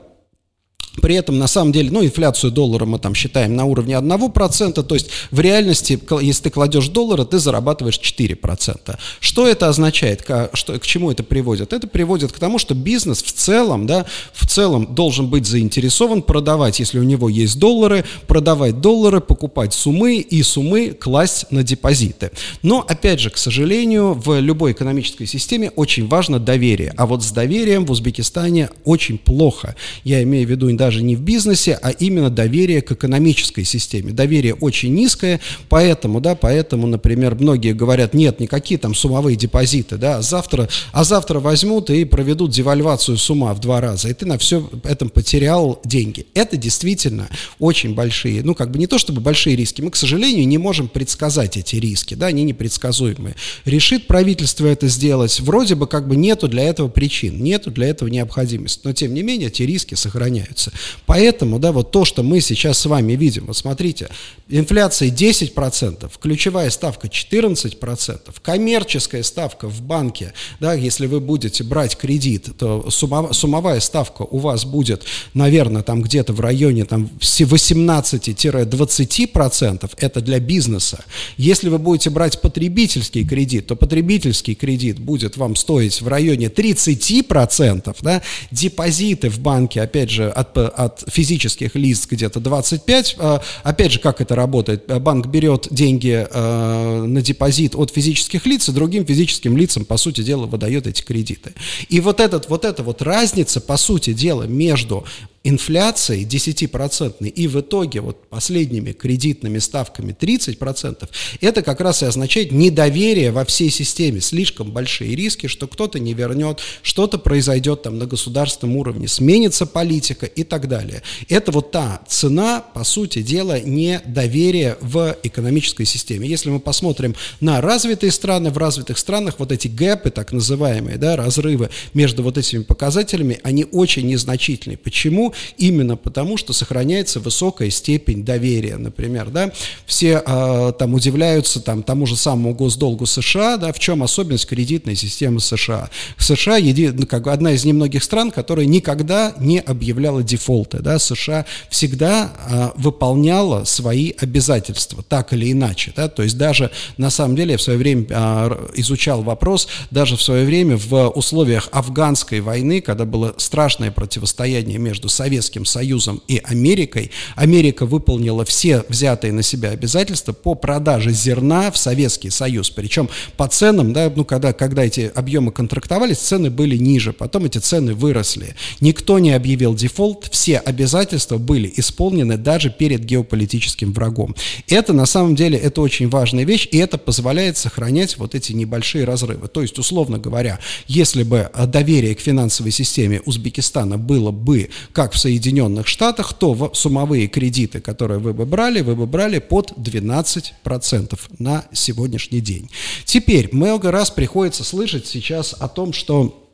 при 1.00 1.14
этом, 1.14 1.38
на 1.38 1.46
самом 1.46 1.72
деле, 1.72 1.90
ну, 1.90 2.04
инфляцию 2.04 2.50
доллара 2.50 2.84
мы 2.84 2.98
там 2.98 3.14
считаем 3.14 3.56
на 3.56 3.64
уровне 3.64 3.94
1%, 3.94 4.82
то 4.82 4.94
есть 4.94 5.08
в 5.30 5.40
реальности, 5.40 5.98
если 6.20 6.44
ты 6.44 6.50
кладешь 6.50 6.88
доллары, 6.88 7.24
ты 7.24 7.38
зарабатываешь 7.38 7.98
4%. 7.98 8.96
Что 9.20 9.46
это 9.46 9.68
означает? 9.68 10.22
К, 10.22 10.50
что, 10.54 10.78
к 10.78 10.86
чему 10.86 11.10
это 11.10 11.22
приводит? 11.22 11.72
Это 11.72 11.86
приводит 11.86 12.32
к 12.32 12.38
тому, 12.38 12.58
что 12.58 12.74
бизнес 12.74 13.22
в 13.22 13.32
целом, 13.32 13.86
да, 13.86 14.06
в 14.32 14.46
целом 14.46 14.94
должен 14.94 15.28
быть 15.28 15.46
заинтересован 15.46 16.22
продавать, 16.22 16.80
если 16.80 16.98
у 16.98 17.02
него 17.02 17.28
есть 17.28 17.58
доллары, 17.58 18.04
продавать 18.26 18.80
доллары, 18.80 19.20
покупать 19.20 19.72
суммы 19.72 20.16
и 20.16 20.42
суммы 20.42 20.90
класть 20.90 21.46
на 21.50 21.62
депозиты. 21.62 22.30
Но, 22.62 22.84
опять 22.86 23.20
же, 23.20 23.30
к 23.30 23.36
сожалению, 23.36 24.14
в 24.14 24.40
любой 24.40 24.72
экономической 24.72 25.26
системе 25.26 25.70
очень 25.76 26.08
важно 26.08 26.38
доверие. 26.38 26.92
А 26.96 27.06
вот 27.06 27.22
с 27.22 27.30
доверием 27.30 27.84
в 27.86 27.90
Узбекистане 27.90 28.70
очень 28.84 29.18
плохо. 29.18 29.74
Я 30.04 30.22
имею 30.22 30.46
в 30.46 30.50
виду 30.50 30.70
даже 30.86 31.02
не 31.02 31.16
в 31.16 31.20
бизнесе, 31.20 31.76
а 31.82 31.90
именно 31.90 32.30
доверие 32.30 32.80
к 32.80 32.92
экономической 32.92 33.64
системе. 33.64 34.12
Доверие 34.12 34.54
очень 34.54 34.94
низкое, 34.94 35.40
поэтому, 35.68 36.20
да, 36.20 36.36
поэтому, 36.36 36.86
например, 36.86 37.34
многие 37.34 37.72
говорят, 37.72 38.14
нет, 38.14 38.38
никакие 38.38 38.78
там 38.78 38.94
суммовые 38.94 39.36
депозиты, 39.36 39.96
да, 39.96 40.18
а 40.18 40.22
завтра, 40.22 40.68
а 40.92 41.02
завтра 41.02 41.40
возьмут 41.40 41.90
и 41.90 42.04
проведут 42.04 42.52
девальвацию 42.52 43.18
с 43.18 43.28
ума 43.28 43.52
в 43.52 43.60
два 43.60 43.80
раза, 43.80 44.10
и 44.10 44.14
ты 44.14 44.26
на 44.26 44.38
все 44.38 44.70
этом 44.84 45.08
потерял 45.08 45.80
деньги. 45.84 46.26
Это 46.34 46.56
действительно 46.56 47.28
очень 47.58 47.96
большие, 47.96 48.44
ну, 48.44 48.54
как 48.54 48.70
бы 48.70 48.78
не 48.78 48.86
то 48.86 48.98
чтобы 48.98 49.20
большие 49.20 49.56
риски, 49.56 49.82
мы, 49.82 49.90
к 49.90 49.96
сожалению, 49.96 50.46
не 50.46 50.58
можем 50.58 50.86
предсказать 50.86 51.56
эти 51.56 51.74
риски, 51.74 52.14
да, 52.14 52.26
они 52.26 52.44
непредсказуемые. 52.44 53.34
Решит 53.64 54.06
правительство 54.06 54.68
это 54.68 54.86
сделать, 54.86 55.40
вроде 55.40 55.74
бы 55.74 55.88
как 55.88 56.06
бы 56.06 56.14
нету 56.14 56.46
для 56.46 56.62
этого 56.62 56.86
причин, 56.86 57.42
нету 57.42 57.72
для 57.72 57.88
этого 57.88 58.08
необходимости, 58.08 58.82
но 58.84 58.92
тем 58.92 59.14
не 59.14 59.24
менее 59.24 59.48
эти 59.48 59.64
риски 59.64 59.96
сохраняются. 59.96 60.70
Поэтому, 61.06 61.58
да, 61.58 61.72
вот 61.72 61.90
то, 61.90 62.04
что 62.04 62.22
мы 62.22 62.40
сейчас 62.40 62.78
с 62.78 62.86
вами 62.86 63.14
видим, 63.14 63.46
вот 63.46 63.56
смотрите, 63.56 64.08
инфляция 64.48 65.10
10%, 65.10 66.10
ключевая 66.20 66.70
ставка 66.70 67.08
14%, 67.08 68.20
коммерческая 68.42 69.22
ставка 69.22 69.68
в 69.68 69.82
банке, 69.82 70.32
да, 70.60 70.74
если 70.74 71.06
вы 71.06 71.20
будете 71.20 71.64
брать 71.64 71.96
кредит, 71.96 72.50
то 72.58 72.90
суммовая 72.90 73.80
ставка 73.80 74.22
у 74.22 74.38
вас 74.38 74.64
будет, 74.64 75.04
наверное, 75.34 75.82
там 75.82 76.02
где-то 76.02 76.32
в 76.32 76.40
районе 76.40 76.84
там 76.84 77.10
18-20%, 77.20 79.90
это 79.98 80.20
для 80.20 80.40
бизнеса. 80.40 81.04
Если 81.36 81.68
вы 81.68 81.78
будете 81.78 82.10
брать 82.10 82.40
потребительский 82.40 83.26
кредит, 83.26 83.66
то 83.66 83.76
потребительский 83.76 84.54
кредит 84.54 84.98
будет 84.98 85.36
вам 85.36 85.56
стоить 85.56 86.00
в 86.00 86.08
районе 86.08 86.46
30%, 86.46 87.96
да, 88.02 88.22
депозиты 88.50 89.28
в 89.28 89.40
банке, 89.40 89.82
опять 89.82 90.10
же, 90.10 90.28
от 90.28 90.56
от 90.68 91.04
физических 91.08 91.74
лиц 91.74 92.06
где-то 92.10 92.40
25. 92.40 93.16
А, 93.18 93.42
опять 93.62 93.92
же, 93.92 94.00
как 94.00 94.20
это 94.20 94.34
работает? 94.34 94.86
Банк 95.02 95.26
берет 95.26 95.68
деньги 95.70 96.26
а, 96.30 97.04
на 97.04 97.22
депозит 97.22 97.74
от 97.74 97.90
физических 97.90 98.46
лиц, 98.46 98.68
и 98.68 98.72
другим 98.72 99.04
физическим 99.04 99.56
лицам, 99.56 99.84
по 99.84 99.96
сути 99.96 100.22
дела, 100.22 100.46
выдает 100.46 100.86
эти 100.86 101.02
кредиты. 101.02 101.52
И 101.88 102.00
вот, 102.00 102.20
этот, 102.20 102.48
вот 102.48 102.64
эта 102.64 102.82
вот 102.82 103.02
разница, 103.02 103.60
по 103.60 103.76
сути 103.76 104.12
дела, 104.12 104.44
между 104.44 105.04
инфляцией 105.48 106.24
10% 106.24 107.28
и 107.28 107.46
в 107.46 107.60
итоге 107.60 108.00
вот 108.00 108.28
последними 108.28 108.90
кредитными 108.90 109.58
ставками 109.58 110.12
30%, 110.12 111.08
это 111.40 111.62
как 111.62 111.80
раз 111.80 112.02
и 112.02 112.06
означает 112.06 112.50
недоверие 112.50 113.30
во 113.30 113.44
всей 113.44 113.70
системе, 113.70 114.20
слишком 114.20 114.72
большие 114.72 115.14
риски, 115.14 115.46
что 115.46 115.68
кто-то 115.68 116.00
не 116.00 116.14
вернет, 116.14 116.58
что-то 116.82 117.18
произойдет 117.18 117.82
там 117.82 117.96
на 117.98 118.06
государственном 118.06 118.76
уровне, 118.76 119.06
сменится 119.06 119.66
политика 119.66 120.26
и 120.26 120.42
так 120.42 120.68
далее. 120.68 121.02
Это 121.28 121.52
вот 121.52 121.70
та 121.70 122.02
цена, 122.08 122.60
по 122.74 122.82
сути 122.82 123.22
дела, 123.22 123.60
недоверия 123.60 124.76
в 124.80 125.16
экономической 125.22 125.84
системе. 125.84 126.28
Если 126.28 126.50
мы 126.50 126.58
посмотрим 126.58 127.14
на 127.40 127.60
развитые 127.60 128.10
страны, 128.10 128.50
в 128.50 128.58
развитых 128.58 128.98
странах 128.98 129.36
вот 129.38 129.52
эти 129.52 129.68
гэпы, 129.68 130.10
так 130.10 130.32
называемые, 130.32 130.98
да, 130.98 131.14
разрывы 131.14 131.70
между 131.94 132.24
вот 132.24 132.36
этими 132.36 132.64
показателями, 132.64 133.38
они 133.44 133.64
очень 133.70 134.08
незначительные. 134.08 134.76
Почему? 134.76 135.34
Именно 135.56 135.96
потому, 135.96 136.36
что 136.36 136.52
сохраняется 136.52 137.20
высокая 137.20 137.70
степень 137.70 138.24
доверия, 138.24 138.76
например, 138.76 139.30
да, 139.30 139.52
все 139.86 140.22
э, 140.24 140.72
там 140.78 140.94
удивляются 140.94 141.60
там 141.60 141.82
тому 141.82 142.06
же 142.06 142.16
самому 142.16 142.54
госдолгу 142.54 143.06
США, 143.06 143.56
да, 143.56 143.72
в 143.72 143.78
чем 143.78 144.02
особенность 144.02 144.46
кредитной 144.46 144.96
системы 144.96 145.40
США. 145.40 145.90
США 146.18 146.56
еди, 146.56 146.88
ну, 146.88 147.06
как 147.06 147.26
одна 147.26 147.52
из 147.52 147.64
немногих 147.64 148.02
стран, 148.02 148.30
которая 148.30 148.66
никогда 148.66 149.34
не 149.38 149.58
объявляла 149.58 150.22
дефолты, 150.22 150.78
да, 150.78 150.98
США 150.98 151.46
всегда 151.70 152.32
э, 152.48 152.70
выполняла 152.76 153.64
свои 153.64 154.12
обязательства, 154.18 155.02
так 155.02 155.32
или 155.32 155.52
иначе, 155.52 155.92
да, 155.96 156.08
то 156.08 156.22
есть 156.22 156.38
даже 156.38 156.70
на 156.96 157.10
самом 157.10 157.36
деле 157.36 157.52
я 157.52 157.58
в 157.58 157.62
свое 157.62 157.78
время 157.78 158.06
э, 158.08 158.70
изучал 158.76 159.22
вопрос, 159.22 159.68
даже 159.90 160.16
в 160.16 160.22
свое 160.22 160.44
время 160.44 160.76
в 160.76 161.08
условиях 161.10 161.68
афганской 161.72 162.40
войны, 162.40 162.80
когда 162.80 163.04
было 163.04 163.34
страшное 163.36 163.90
противостояние 163.90 164.78
между 164.78 165.08
Советским 165.16 165.64
Союзом 165.64 166.22
и 166.28 166.40
Америкой, 166.44 167.10
Америка 167.34 167.86
выполнила 167.86 168.44
все 168.44 168.84
взятые 168.88 169.32
на 169.32 169.42
себя 169.42 169.70
обязательства 169.70 170.32
по 170.32 170.54
продаже 170.54 171.10
зерна 171.10 171.70
в 171.70 171.78
Советский 171.78 172.30
Союз, 172.30 172.70
причем 172.70 173.08
по 173.36 173.48
ценам, 173.48 173.92
да, 173.92 174.12
ну, 174.14 174.24
когда, 174.24 174.52
когда 174.52 174.84
эти 174.84 175.10
объемы 175.14 175.52
контрактовались, 175.52 176.18
цены 176.18 176.50
были 176.50 176.76
ниже, 176.76 177.12
потом 177.12 177.46
эти 177.46 177.58
цены 177.58 177.94
выросли. 177.94 178.54
Никто 178.80 179.18
не 179.18 179.32
объявил 179.32 179.74
дефолт, 179.74 180.28
все 180.30 180.58
обязательства 180.58 181.38
были 181.38 181.72
исполнены 181.76 182.36
даже 182.36 182.70
перед 182.70 183.04
геополитическим 183.04 183.92
врагом. 183.92 184.36
Это 184.68 184.92
на 184.92 185.06
самом 185.06 185.34
деле, 185.34 185.58
это 185.58 185.80
очень 185.80 186.08
важная 186.08 186.44
вещь, 186.44 186.68
и 186.70 186.78
это 186.78 186.98
позволяет 186.98 187.56
сохранять 187.56 188.18
вот 188.18 188.34
эти 188.34 188.52
небольшие 188.52 189.04
разрывы. 189.04 189.48
То 189.48 189.62
есть, 189.62 189.78
условно 189.78 190.18
говоря, 190.18 190.58
если 190.86 191.22
бы 191.22 191.50
доверие 191.66 192.14
к 192.14 192.20
финансовой 192.20 192.72
системе 192.72 193.22
Узбекистана 193.24 193.96
было 193.98 194.30
бы 194.30 194.70
как 194.92 195.05
в 195.12 195.18
Соединенных 195.18 195.86
Штатах, 195.86 196.32
то 196.34 196.70
суммовые 196.74 197.26
кредиты, 197.26 197.80
которые 197.80 198.18
вы 198.18 198.32
бы 198.32 198.46
брали, 198.46 198.80
вы 198.80 198.96
бы 198.96 199.06
брали 199.06 199.38
под 199.38 199.72
12% 199.72 201.18
на 201.38 201.64
сегодняшний 201.72 202.40
день. 202.40 202.70
Теперь 203.04 203.48
много 203.52 203.90
раз 203.90 204.10
приходится 204.10 204.64
слышать 204.64 205.06
сейчас 205.06 205.54
о 205.58 205.68
том, 205.68 205.92
что 205.92 206.45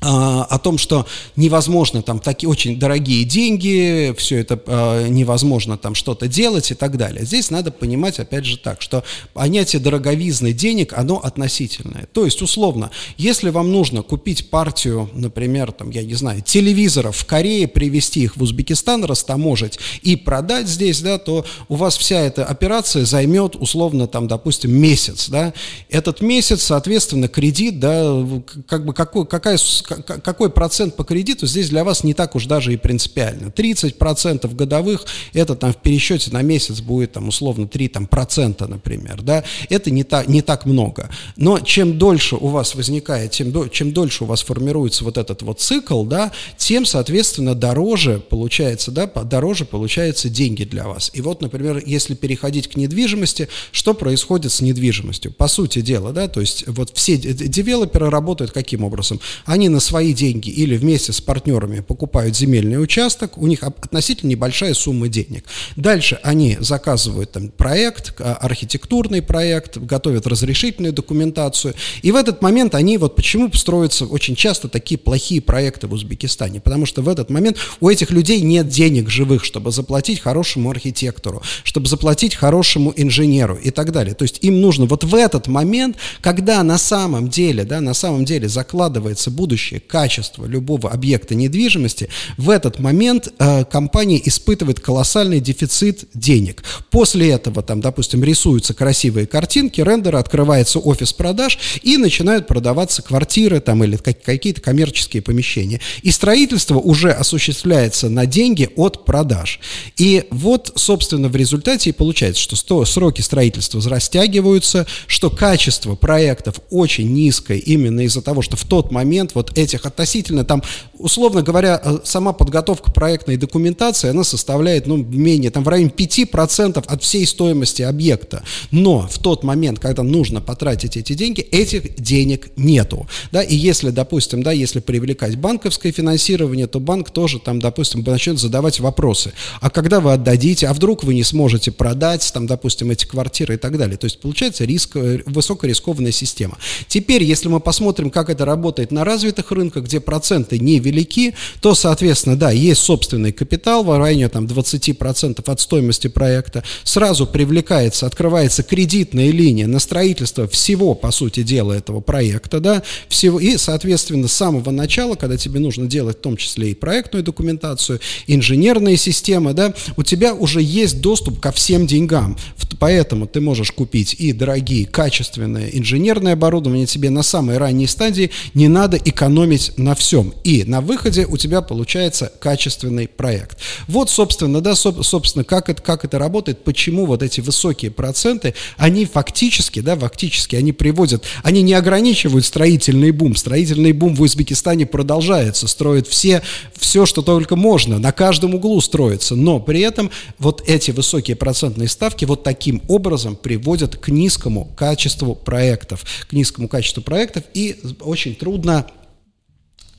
о 0.00 0.58
том, 0.58 0.76
что 0.76 1.06
невозможно 1.36 2.02
там 2.02 2.18
такие 2.20 2.50
очень 2.50 2.78
дорогие 2.78 3.24
деньги, 3.24 4.14
все 4.18 4.40
это 4.40 4.60
э, 4.66 5.08
невозможно 5.08 5.78
там 5.78 5.94
что-то 5.94 6.28
делать 6.28 6.70
и 6.70 6.74
так 6.74 6.98
далее. 6.98 7.24
Здесь 7.24 7.50
надо 7.50 7.70
понимать, 7.70 8.20
опять 8.20 8.44
же, 8.44 8.58
так, 8.58 8.82
что 8.82 9.04
понятие 9.32 9.80
дороговизны 9.80 10.52
денег, 10.52 10.92
оно 10.92 11.16
относительное. 11.16 12.06
То 12.12 12.26
есть, 12.26 12.42
условно, 12.42 12.90
если 13.16 13.48
вам 13.48 13.72
нужно 13.72 14.02
купить 14.02 14.50
партию, 14.50 15.08
например, 15.14 15.72
там, 15.72 15.90
я 15.90 16.02
не 16.02 16.14
знаю, 16.14 16.42
телевизоров 16.42 17.16
в 17.16 17.24
Корее, 17.24 17.66
привезти 17.66 18.20
их 18.24 18.36
в 18.36 18.42
Узбекистан, 18.42 19.02
растаможить 19.04 19.78
и 20.02 20.14
продать 20.14 20.68
здесь, 20.68 21.00
да, 21.00 21.16
то 21.18 21.46
у 21.68 21.74
вас 21.74 21.96
вся 21.96 22.20
эта 22.20 22.44
операция 22.44 23.06
займет, 23.06 23.56
условно, 23.56 24.06
там, 24.06 24.28
допустим, 24.28 24.72
месяц, 24.72 25.30
да. 25.30 25.54
Этот 25.88 26.20
месяц, 26.20 26.62
соответственно, 26.64 27.28
кредит, 27.28 27.80
да, 27.80 28.24
как 28.68 28.84
бы 28.84 28.92
какой, 28.92 29.26
какая 29.26 29.56
какой 29.82 30.50
процент 30.50 30.96
по 30.96 31.04
кредиту 31.04 31.46
здесь 31.46 31.68
для 31.68 31.84
вас 31.84 32.04
не 32.04 32.14
так 32.14 32.34
уж 32.34 32.46
даже 32.46 32.72
и 32.72 32.76
принципиально. 32.76 33.48
30% 33.48 34.54
годовых, 34.54 35.04
это 35.32 35.54
там 35.54 35.72
в 35.72 35.76
пересчете 35.76 36.30
на 36.30 36.42
месяц 36.42 36.80
будет 36.80 37.12
там 37.12 37.28
условно 37.28 37.68
3 37.68 37.88
там, 37.88 38.06
процента, 38.06 38.66
например, 38.66 39.22
да, 39.22 39.44
это 39.68 39.90
не, 39.90 40.04
та, 40.04 40.24
не 40.24 40.42
так 40.42 40.66
много. 40.66 41.10
Но 41.36 41.60
чем 41.60 41.98
дольше 41.98 42.36
у 42.36 42.48
вас 42.48 42.74
возникает, 42.74 43.32
тем, 43.32 43.52
до, 43.52 43.68
чем 43.68 43.92
дольше 43.92 44.24
у 44.24 44.26
вас 44.26 44.42
формируется 44.42 45.04
вот 45.04 45.18
этот 45.18 45.42
вот 45.42 45.60
цикл, 45.60 46.04
да, 46.04 46.32
тем, 46.56 46.84
соответственно, 46.86 47.54
дороже 47.54 48.20
получается, 48.20 48.90
да, 48.90 49.06
дороже 49.06 49.64
получаются 49.64 50.28
деньги 50.28 50.64
для 50.64 50.86
вас. 50.86 51.10
И 51.14 51.20
вот, 51.20 51.40
например, 51.40 51.82
если 51.84 52.14
переходить 52.14 52.68
к 52.68 52.76
недвижимости, 52.76 53.48
что 53.72 53.94
происходит 53.94 54.52
с 54.52 54.60
недвижимостью? 54.60 55.32
По 55.32 55.48
сути 55.48 55.80
дела, 55.80 56.12
да, 56.12 56.28
то 56.28 56.40
есть 56.40 56.66
вот 56.66 56.90
все 56.94 57.16
девелоперы 57.16 58.10
работают 58.10 58.52
каким 58.52 58.84
образом? 58.84 59.20
Они 59.44 59.65
на 59.68 59.80
свои 59.80 60.12
деньги 60.12 60.50
или 60.50 60.76
вместе 60.76 61.12
с 61.12 61.20
партнерами 61.20 61.80
покупают 61.80 62.36
земельный 62.36 62.82
участок, 62.82 63.38
у 63.38 63.46
них 63.46 63.62
относительно 63.62 64.30
небольшая 64.30 64.74
сумма 64.74 65.08
денег. 65.08 65.44
Дальше 65.76 66.18
они 66.22 66.56
заказывают 66.60 67.32
там 67.32 67.48
проект, 67.48 68.14
а, 68.20 68.34
архитектурный 68.34 69.22
проект, 69.22 69.78
готовят 69.78 70.26
разрешительную 70.26 70.92
документацию. 70.92 71.74
И 72.02 72.12
в 72.12 72.16
этот 72.16 72.42
момент 72.42 72.74
они, 72.74 72.98
вот 72.98 73.16
почему 73.16 73.52
строятся 73.52 74.06
очень 74.06 74.36
часто 74.36 74.68
такие 74.68 74.98
плохие 74.98 75.40
проекты 75.40 75.86
в 75.86 75.92
Узбекистане, 75.92 76.60
потому 76.60 76.86
что 76.86 77.02
в 77.02 77.08
этот 77.08 77.30
момент 77.30 77.56
у 77.80 77.88
этих 77.88 78.10
людей 78.10 78.40
нет 78.40 78.68
денег 78.68 79.08
живых, 79.10 79.44
чтобы 79.44 79.72
заплатить 79.72 80.20
хорошему 80.20 80.70
архитектору, 80.70 81.42
чтобы 81.64 81.88
заплатить 81.88 82.34
хорошему 82.34 82.92
инженеру 82.96 83.56
и 83.56 83.70
так 83.70 83.92
далее. 83.92 84.14
То 84.14 84.22
есть 84.22 84.38
им 84.42 84.60
нужно 84.60 84.86
вот 84.86 85.04
в 85.04 85.14
этот 85.14 85.46
момент, 85.46 85.96
когда 86.20 86.62
на 86.62 86.78
самом 86.78 87.28
деле, 87.28 87.64
да, 87.64 87.80
на 87.80 87.94
самом 87.94 88.24
деле 88.24 88.48
закладывается 88.48 89.30
будущее 89.30 89.55
будущее 89.56 89.80
качество 89.80 90.44
любого 90.44 90.90
объекта 90.90 91.34
недвижимости, 91.34 92.10
в 92.36 92.50
этот 92.50 92.78
момент 92.78 93.32
э, 93.38 93.64
компания 93.64 94.20
испытывает 94.22 94.80
колоссальный 94.80 95.40
дефицит 95.40 96.04
денег. 96.12 96.62
После 96.90 97.30
этого, 97.30 97.62
там, 97.62 97.80
допустим, 97.80 98.22
рисуются 98.22 98.74
красивые 98.74 99.26
картинки, 99.26 99.80
рендеры, 99.80 100.18
открывается 100.18 100.78
офис 100.78 101.14
продаж 101.14 101.58
и 101.82 101.96
начинают 101.96 102.46
продаваться 102.46 103.00
квартиры 103.00 103.60
там, 103.60 103.82
или 103.82 103.96
какие-то 103.96 104.60
коммерческие 104.60 105.22
помещения. 105.22 105.80
И 106.02 106.10
строительство 106.10 106.78
уже 106.78 107.12
осуществляется 107.12 108.10
на 108.10 108.26
деньги 108.26 108.68
от 108.76 109.06
продаж. 109.06 109.60
И 109.96 110.24
вот, 110.30 110.72
собственно, 110.74 111.28
в 111.28 111.36
результате 111.36 111.90
и 111.90 111.92
получается, 111.94 112.42
что 112.42 112.84
сроки 112.84 113.22
строительства 113.22 113.80
растягиваются, 113.88 114.86
что 115.06 115.30
качество 115.30 115.94
проектов 115.94 116.60
очень 116.70 117.10
низкое 117.14 117.56
именно 117.56 118.02
из-за 118.02 118.20
того, 118.20 118.42
что 118.42 118.56
в 118.56 118.64
тот 118.64 118.90
момент 118.90 119.30
вот 119.34 119.45
этих 119.54 119.86
относительно, 119.86 120.44
там, 120.44 120.62
условно 120.98 121.42
говоря, 121.42 121.80
э, 121.82 121.98
сама 122.04 122.32
подготовка 122.32 122.90
проектной 122.90 123.36
документации, 123.36 124.10
она 124.10 124.24
составляет, 124.24 124.86
ну, 124.86 124.96
менее, 124.96 125.50
там, 125.50 125.64
в 125.64 125.68
районе 125.68 125.90
5% 125.90 126.84
от 126.86 127.02
всей 127.02 127.26
стоимости 127.26 127.82
объекта. 127.82 128.42
Но 128.70 129.06
в 129.08 129.18
тот 129.18 129.44
момент, 129.44 129.78
когда 129.78 130.02
нужно 130.02 130.40
потратить 130.40 130.96
эти 130.96 131.14
деньги, 131.14 131.40
этих 131.40 131.96
денег 131.96 132.50
нету, 132.56 133.06
да, 133.32 133.42
и 133.42 133.54
если, 133.54 133.90
допустим, 133.90 134.42
да, 134.42 134.52
если 134.52 134.80
привлекать 134.80 135.36
банковское 135.36 135.92
финансирование, 135.92 136.66
то 136.66 136.80
банк 136.80 137.10
тоже, 137.10 137.38
там, 137.38 137.60
допустим, 137.60 138.02
начнет 138.06 138.38
задавать 138.38 138.80
вопросы, 138.80 139.32
а 139.60 139.70
когда 139.70 140.00
вы 140.00 140.12
отдадите, 140.12 140.66
а 140.66 140.74
вдруг 140.74 141.04
вы 141.04 141.14
не 141.14 141.24
сможете 141.24 141.72
продать, 141.72 142.30
там, 142.32 142.46
допустим, 142.46 142.90
эти 142.90 143.06
квартиры 143.06 143.54
и 143.54 143.58
так 143.58 143.78
далее. 143.78 143.96
То 143.96 144.06
есть, 144.06 144.20
получается, 144.20 144.64
риск, 144.64 144.96
э, 144.96 145.22
высокорискованная 145.26 146.12
система. 146.12 146.58
Теперь, 146.88 147.22
если 147.22 147.48
мы 147.48 147.60
посмотрим, 147.60 148.10
как 148.10 148.30
это 148.30 148.44
работает 148.44 148.92
на 148.92 149.04
развитых 149.04 149.50
рынках, 149.50 149.84
где 149.84 150.00
проценты 150.00 150.58
невелики, 150.86 151.34
то, 151.60 151.74
соответственно, 151.74 152.36
да, 152.36 152.50
есть 152.50 152.80
собственный 152.80 153.32
капитал 153.32 153.84
в 153.84 153.96
районе 153.96 154.28
там, 154.28 154.46
20% 154.46 155.42
от 155.44 155.60
стоимости 155.60 156.08
проекта, 156.08 156.62
сразу 156.84 157.26
привлекается, 157.26 158.06
открывается 158.06 158.62
кредитная 158.62 159.30
линия 159.30 159.66
на 159.66 159.78
строительство 159.78 160.46
всего, 160.48 160.94
по 160.94 161.10
сути 161.10 161.42
дела, 161.42 161.72
этого 161.72 162.00
проекта, 162.00 162.60
да, 162.60 162.82
всего, 163.08 163.40
и, 163.40 163.56
соответственно, 163.56 164.28
с 164.28 164.32
самого 164.32 164.70
начала, 164.70 165.14
когда 165.14 165.36
тебе 165.36 165.60
нужно 165.60 165.86
делать 165.86 166.18
в 166.18 166.20
том 166.20 166.36
числе 166.36 166.70
и 166.70 166.74
проектную 166.74 167.24
документацию, 167.24 168.00
инженерные 168.26 168.96
системы, 168.96 169.52
да, 169.52 169.74
у 169.96 170.02
тебя 170.02 170.34
уже 170.34 170.62
есть 170.62 171.00
доступ 171.00 171.40
ко 171.40 171.52
всем 171.52 171.86
деньгам, 171.86 172.36
поэтому 172.78 173.26
ты 173.26 173.40
можешь 173.40 173.72
купить 173.72 174.14
и 174.18 174.32
дорогие, 174.32 174.86
качественные 174.86 175.76
инженерное 175.78 176.34
оборудование 176.34 176.86
тебе 176.86 177.10
на 177.10 177.22
самой 177.22 177.58
ранней 177.58 177.86
стадии, 177.86 178.30
не 178.54 178.68
надо 178.68 178.96
экономить 178.96 179.72
на 179.76 179.94
всем. 179.94 180.34
И 180.44 180.64
на 180.64 180.75
выходе 180.80 181.26
у 181.26 181.36
тебя 181.36 181.60
получается 181.62 182.32
качественный 182.40 183.08
проект. 183.08 183.58
Вот, 183.88 184.10
собственно, 184.10 184.60
да, 184.60 184.74
собственно, 184.74 185.44
как 185.44 185.68
это, 185.68 185.82
как 185.82 186.04
это 186.04 186.18
работает, 186.18 186.64
почему 186.64 187.06
вот 187.06 187.22
эти 187.22 187.40
высокие 187.40 187.90
проценты, 187.90 188.54
они 188.76 189.06
фактически, 189.06 189.80
да, 189.80 189.96
фактически, 189.96 190.56
они 190.56 190.72
приводят, 190.72 191.24
они 191.42 191.62
не 191.62 191.74
ограничивают 191.74 192.44
строительный 192.44 193.10
бум. 193.10 193.36
Строительный 193.36 193.92
бум 193.92 194.14
в 194.14 194.22
Узбекистане 194.22 194.86
продолжается, 194.86 195.68
строят 195.68 196.06
все, 196.06 196.42
все, 196.76 197.06
что 197.06 197.22
только 197.22 197.56
можно, 197.56 197.98
на 197.98 198.12
каждом 198.12 198.54
углу 198.54 198.80
строится, 198.80 199.34
но 199.34 199.60
при 199.60 199.80
этом 199.80 200.10
вот 200.38 200.62
эти 200.66 200.90
высокие 200.90 201.36
процентные 201.36 201.88
ставки 201.88 202.24
вот 202.24 202.42
таким 202.42 202.82
образом 202.88 203.36
приводят 203.36 203.96
к 203.96 204.08
низкому 204.08 204.70
качеству 204.76 205.34
проектов, 205.34 206.04
к 206.28 206.32
низкому 206.32 206.68
качеству 206.68 207.02
проектов, 207.02 207.44
и 207.54 207.80
очень 208.00 208.34
трудно 208.34 208.86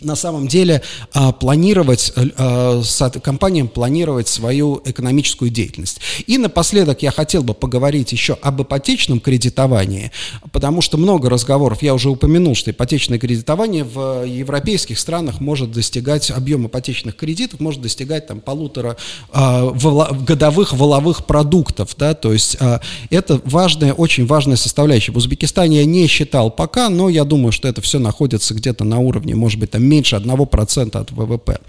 на 0.01 0.15
самом 0.15 0.47
деле 0.47 0.83
а, 1.13 1.31
планировать, 1.31 2.13
а, 2.37 2.81
компаниям 3.23 3.67
планировать 3.67 4.27
свою 4.27 4.79
экономическую 4.85 5.49
деятельность. 5.49 5.99
И 6.27 6.37
напоследок 6.37 7.01
я 7.01 7.09
хотел 7.09 7.41
бы 7.41 7.55
поговорить 7.55 8.11
еще 8.11 8.37
об 8.41 8.61
ипотечном 8.61 9.19
кредитовании, 9.19 10.11
потому 10.51 10.81
что 10.81 10.97
много 10.97 11.29
разговоров, 11.31 11.81
я 11.81 11.95
уже 11.95 12.11
упомянул, 12.11 12.53
что 12.53 12.69
ипотечное 12.69 13.17
кредитование 13.17 13.83
в 13.83 14.23
европейских 14.23 14.99
странах 14.99 15.39
может 15.39 15.71
достигать, 15.71 16.29
объем 16.29 16.67
ипотечных 16.67 17.15
кредитов 17.15 17.59
может 17.59 17.81
достигать 17.81 18.27
там 18.27 18.39
полутора 18.39 18.97
а, 19.31 19.71
годовых 19.71 20.73
воловых 20.73 21.25
продуктов, 21.25 21.95
да, 21.97 22.13
то 22.13 22.33
есть 22.33 22.57
это 23.09 23.41
важная, 23.45 23.93
очень 23.93 24.27
важная 24.27 24.57
составляющая. 24.57 25.11
В 25.11 25.17
Узбекистане 25.17 25.79
я 25.79 25.85
не 25.85 26.05
считал 26.05 26.51
пока, 26.51 26.89
но 26.89 27.09
я 27.09 27.23
думаю, 27.23 27.51
что 27.51 27.67
это 27.67 27.81
все 27.81 27.97
находится 27.97 28.53
где-то 28.53 28.83
на 28.83 28.99
уровне, 28.99 29.33
может 29.33 29.59
быть, 29.59 29.71
там 29.71 29.86
меньше 29.87 30.15
1% 30.15 30.97
от 30.97 31.11
ВВП. 31.11 31.59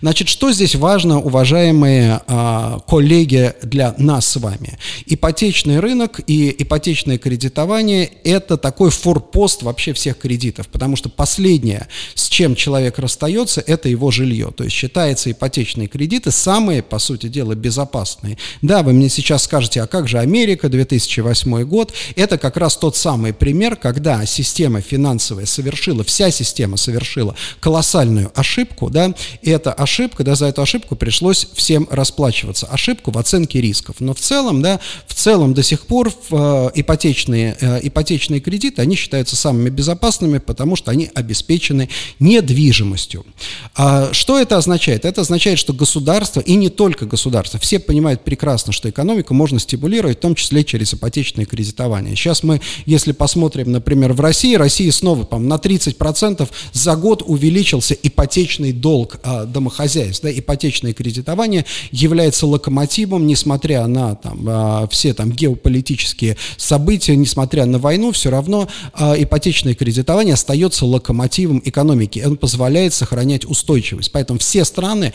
Значит, 0.00 0.28
что 0.28 0.52
здесь 0.52 0.74
важно, 0.74 1.20
уважаемые 1.20 2.20
а, 2.26 2.80
коллеги, 2.86 3.52
для 3.62 3.94
нас 3.98 4.26
с 4.26 4.36
вами? 4.36 4.78
Ипотечный 5.06 5.80
рынок 5.80 6.20
и 6.26 6.54
ипотечное 6.58 7.18
кредитование– 7.18 8.10
это 8.24 8.56
такой 8.56 8.90
форпост 8.90 9.62
вообще 9.62 9.92
всех 9.92 10.18
кредитов, 10.18 10.68
потому 10.68 10.96
что 10.96 11.08
последнее, 11.08 11.88
с 12.14 12.28
чем 12.28 12.54
человек 12.54 12.98
расстается, 12.98 13.62
это 13.66 13.88
его 13.88 14.10
жилье. 14.10 14.52
То 14.56 14.64
есть 14.64 14.76
считается 14.76 15.30
ипотечные 15.30 15.88
кредиты 15.88 16.30
самые, 16.30 16.82
по 16.82 16.98
сути 16.98 17.28
дела, 17.28 17.54
безопасные. 17.54 18.38
Да, 18.62 18.82
вы 18.82 18.92
мне 18.92 19.08
сейчас 19.08 19.44
скажете, 19.44 19.82
а 19.82 19.86
как 19.86 20.08
же 20.08 20.18
Америка, 20.18 20.68
2008 20.68 21.64
год? 21.64 21.92
Это 22.16 22.38
как 22.38 22.56
раз 22.56 22.76
тот 22.76 22.96
самый 22.96 23.32
пример, 23.32 23.76
когда 23.76 24.24
система 24.26 24.80
финансовая 24.80 25.46
совершила, 25.46 26.04
вся 26.04 26.30
система 26.30 26.76
совершила 26.76 27.34
колоссальную 27.68 28.32
ошибку, 28.34 28.88
да, 28.88 29.12
и 29.42 29.50
эта 29.50 29.74
ошибка, 29.74 30.24
да, 30.24 30.34
за 30.34 30.46
эту 30.46 30.62
ошибку 30.62 30.96
пришлось 30.96 31.46
всем 31.52 31.86
расплачиваться. 31.90 32.64
Ошибку 32.64 33.10
в 33.10 33.18
оценке 33.18 33.60
рисков. 33.60 33.96
Но 33.98 34.14
в 34.14 34.20
целом, 34.20 34.62
да, 34.62 34.80
в 35.06 35.12
целом 35.12 35.52
до 35.52 35.62
сих 35.62 35.82
пор 35.82 36.10
э, 36.30 36.70
ипотечные, 36.74 37.58
э, 37.60 37.80
ипотечные 37.82 38.40
кредиты, 38.40 38.80
они 38.80 38.96
считаются 38.96 39.36
самыми 39.36 39.68
безопасными, 39.68 40.38
потому 40.38 40.76
что 40.76 40.90
они 40.90 41.10
обеспечены 41.14 41.90
недвижимостью. 42.20 43.26
А 43.74 44.14
что 44.14 44.38
это 44.38 44.56
означает? 44.56 45.04
Это 45.04 45.20
означает, 45.20 45.58
что 45.58 45.74
государство, 45.74 46.40
и 46.40 46.54
не 46.54 46.70
только 46.70 47.04
государство, 47.04 47.60
все 47.60 47.78
понимают 47.78 48.24
прекрасно, 48.24 48.72
что 48.72 48.88
экономику 48.88 49.34
можно 49.34 49.58
стимулировать, 49.58 50.16
в 50.16 50.20
том 50.22 50.34
числе 50.34 50.64
через 50.64 50.94
ипотечное 50.94 51.44
кредитование. 51.44 52.16
Сейчас 52.16 52.42
мы, 52.42 52.62
если 52.86 53.12
посмотрим, 53.12 53.72
например, 53.72 54.14
в 54.14 54.22
России, 54.22 54.54
Россия 54.54 54.90
снова, 54.90 55.24
по 55.24 55.38
на 55.38 55.56
30% 55.56 56.48
за 56.72 56.96
год 56.96 57.22
увеличился 57.58 57.94
ипотечный 57.94 58.72
долг 58.72 59.18
а, 59.24 59.44
домохозяйств. 59.44 60.22
Да, 60.22 60.30
ипотечное 60.30 60.92
кредитование 60.92 61.64
является 61.90 62.46
локомотивом, 62.46 63.26
несмотря 63.26 63.86
на 63.88 64.14
там, 64.14 64.44
а, 64.48 64.88
все 64.88 65.12
там, 65.12 65.32
геополитические 65.32 66.36
события, 66.56 67.16
несмотря 67.16 67.66
на 67.66 67.78
войну, 67.78 68.12
все 68.12 68.30
равно 68.30 68.68
а, 68.92 69.14
ипотечное 69.18 69.74
кредитование 69.74 70.34
остается 70.34 70.86
локомотивом 70.86 71.60
экономики. 71.64 72.22
Он 72.24 72.36
позволяет 72.36 72.94
сохранять 72.94 73.44
устойчивость. 73.44 74.12
Поэтому 74.12 74.38
все 74.38 74.64
страны 74.64 75.12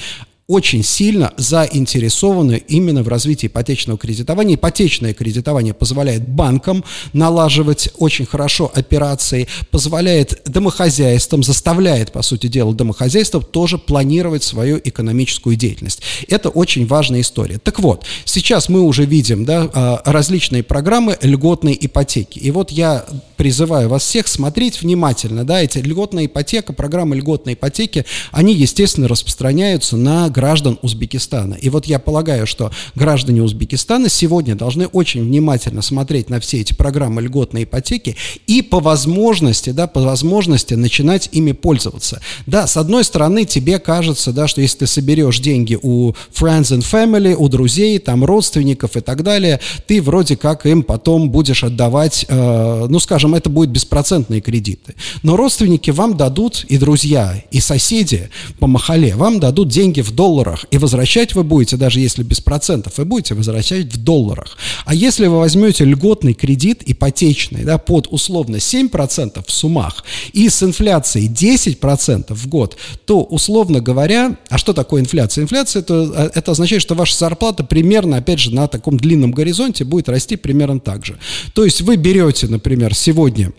очень 0.48 0.84
сильно 0.84 1.34
заинтересованы 1.38 2.62
именно 2.68 3.02
в 3.02 3.08
развитии 3.08 3.48
ипотечного 3.48 3.98
кредитования. 3.98 4.56
Ипотечное 4.56 5.14
кредитование 5.14 5.74
позволяет 5.74 6.28
банкам 6.28 6.84
налаживать 7.14 7.90
очень 7.98 8.26
хорошо 8.26 8.70
операции, 8.74 9.48
позволяет 9.72 10.42
домохозяйствам, 10.46 11.44
заставляет, 11.44 12.12
по 12.12 12.22
сути 12.22 12.48
дела, 12.48 12.74
домохозяйство 12.74 13.42
тоже 13.42 13.78
планировать 13.78 14.44
свою 14.44 14.82
экономическую 14.84 15.56
деятельность. 15.56 16.02
Это 16.28 16.50
очень 16.50 16.88
важная 16.88 17.22
история. 17.22 17.58
Так 17.60 17.80
вот, 17.80 18.06
сейчас 18.26 18.68
мы 18.68 18.82
уже 18.82 19.06
видим 19.06 19.46
да, 19.46 19.70
а, 19.74 20.02
различные 20.06 20.64
программы 20.64 21.18
льготной 21.22 21.78
ипотеки. 21.80 22.40
И 22.40 22.52
вот 22.52 22.70
я 22.70 23.06
призываю 23.38 23.88
вас 23.88 24.04
всех 24.04 24.28
смотреть 24.28 24.82
внимательно. 24.82 25.46
Да, 25.46 25.62
эти 25.62 25.78
льготная 25.78 26.26
ипотека, 26.26 26.74
программы 26.74 27.16
льготной 27.16 27.54
ипотеки, 27.54 28.06
они, 28.32 28.54
естественно, 28.54 29.08
распространяются 29.08 29.96
на 29.96 30.30
граждан 30.34 30.78
Узбекистана. 30.82 31.54
И 31.54 31.70
вот 31.70 31.86
я 31.86 32.00
полагаю, 32.00 32.46
что 32.46 32.72
граждане 32.96 33.42
Узбекистана 33.42 34.10
сегодня 34.10 34.56
должны 34.56 34.88
очень 34.88 35.24
внимательно 35.24 35.82
смотреть 35.82 36.30
на 36.30 36.40
все 36.40 36.60
эти 36.60 36.74
программы 36.74 37.22
льготной 37.22 37.64
ипотеки 37.64 38.18
и 38.48 38.62
по 38.62 38.80
возможности, 38.80 39.70
да, 39.70 39.88
по 39.88 40.02
возможности 40.02 40.74
начинать 40.74 41.30
ими 41.32 41.54
пользоваться. 41.54 42.22
Да, 42.48 42.68
с 42.68 42.76
одной 42.76 43.04
стороны, 43.04 43.46
тебе 43.46 43.80
кажется, 43.80 44.34
да, 44.34 44.48
что 44.48 44.62
если 44.62 44.80
ты 44.80 44.88
соберешь 44.88 45.40
деньги 45.40 45.78
у 45.82 46.12
friends 46.34 46.72
and 46.72 46.82
family, 46.82 47.36
у 47.36 47.48
друзей, 47.48 48.00
там, 48.00 48.26
родственников 48.26 48.98
и 48.98 49.02
так 49.02 49.24
далее, 49.24 49.60
ты 49.88 50.02
вроде 50.02 50.36
как 50.36 50.66
им 50.66 50.84
потом 50.84 51.30
будешь 51.30 51.64
отдавать, 51.64 52.26
э, 52.28 52.88
ну, 52.90 53.00
скажем, 53.00 53.36
это 53.36 53.50
будет 53.50 53.70
беспроцентные 53.70 54.42
кредиты. 54.42 54.96
Но 55.22 55.38
родственники 55.38 55.92
вам 55.92 56.18
дадут, 56.18 56.66
и 56.68 56.78
друзья, 56.78 57.44
и 57.52 57.60
соседи 57.60 58.30
по 58.60 58.68
махале 58.68 59.16
вам 59.16 59.40
дадут 59.40 59.70
деньги 59.70 60.02
в 60.02 60.12
долг 60.12 60.23
долларах, 60.24 60.66
и 60.72 60.78
возвращать 60.78 61.36
вы 61.36 61.44
будете, 61.44 61.76
даже 61.76 62.00
если 62.00 62.24
без 62.24 62.40
процентов, 62.40 62.98
вы 62.98 63.04
будете 63.04 63.34
возвращать 63.34 63.94
в 63.94 64.02
долларах. 64.02 64.58
А 64.86 64.96
если 64.96 65.28
вы 65.28 65.38
возьмете 65.38 65.84
льготный 65.84 66.34
кредит 66.34 66.82
ипотечный 66.86 67.66
да, 67.66 67.78
под 67.78 68.08
условно 68.10 68.56
7% 68.56 69.44
в 69.46 69.52
суммах 69.52 70.06
и 70.32 70.48
с 70.48 70.64
инфляцией 70.64 71.28
10% 71.28 72.34
в 72.34 72.48
год, 72.48 72.78
то, 73.06 73.22
условно 73.22 73.82
говоря, 73.82 74.38
а 74.48 74.58
что 74.58 74.72
такое 74.72 75.02
инфляция? 75.02 75.42
Инфляция 75.42 75.82
это, 75.82 76.32
это 76.34 76.52
означает, 76.52 76.82
что 76.82 76.96
ваша 76.96 77.18
зарплата 77.18 77.66
примерно, 77.66 78.16
опять 78.16 78.40
же, 78.40 78.56
на 78.56 78.70
таком 78.70 78.96
длинном 78.96 79.34
горизонте 79.34 79.84
будет 79.84 80.08
расти 80.08 80.38
примерно 80.38 80.80
так 80.80 81.06
же. 81.06 81.20
То 81.54 81.66
есть 81.66 81.82
вы 81.82 81.98
берете, 81.98 82.48
например, 82.48 82.96
сегодня, 82.96 83.52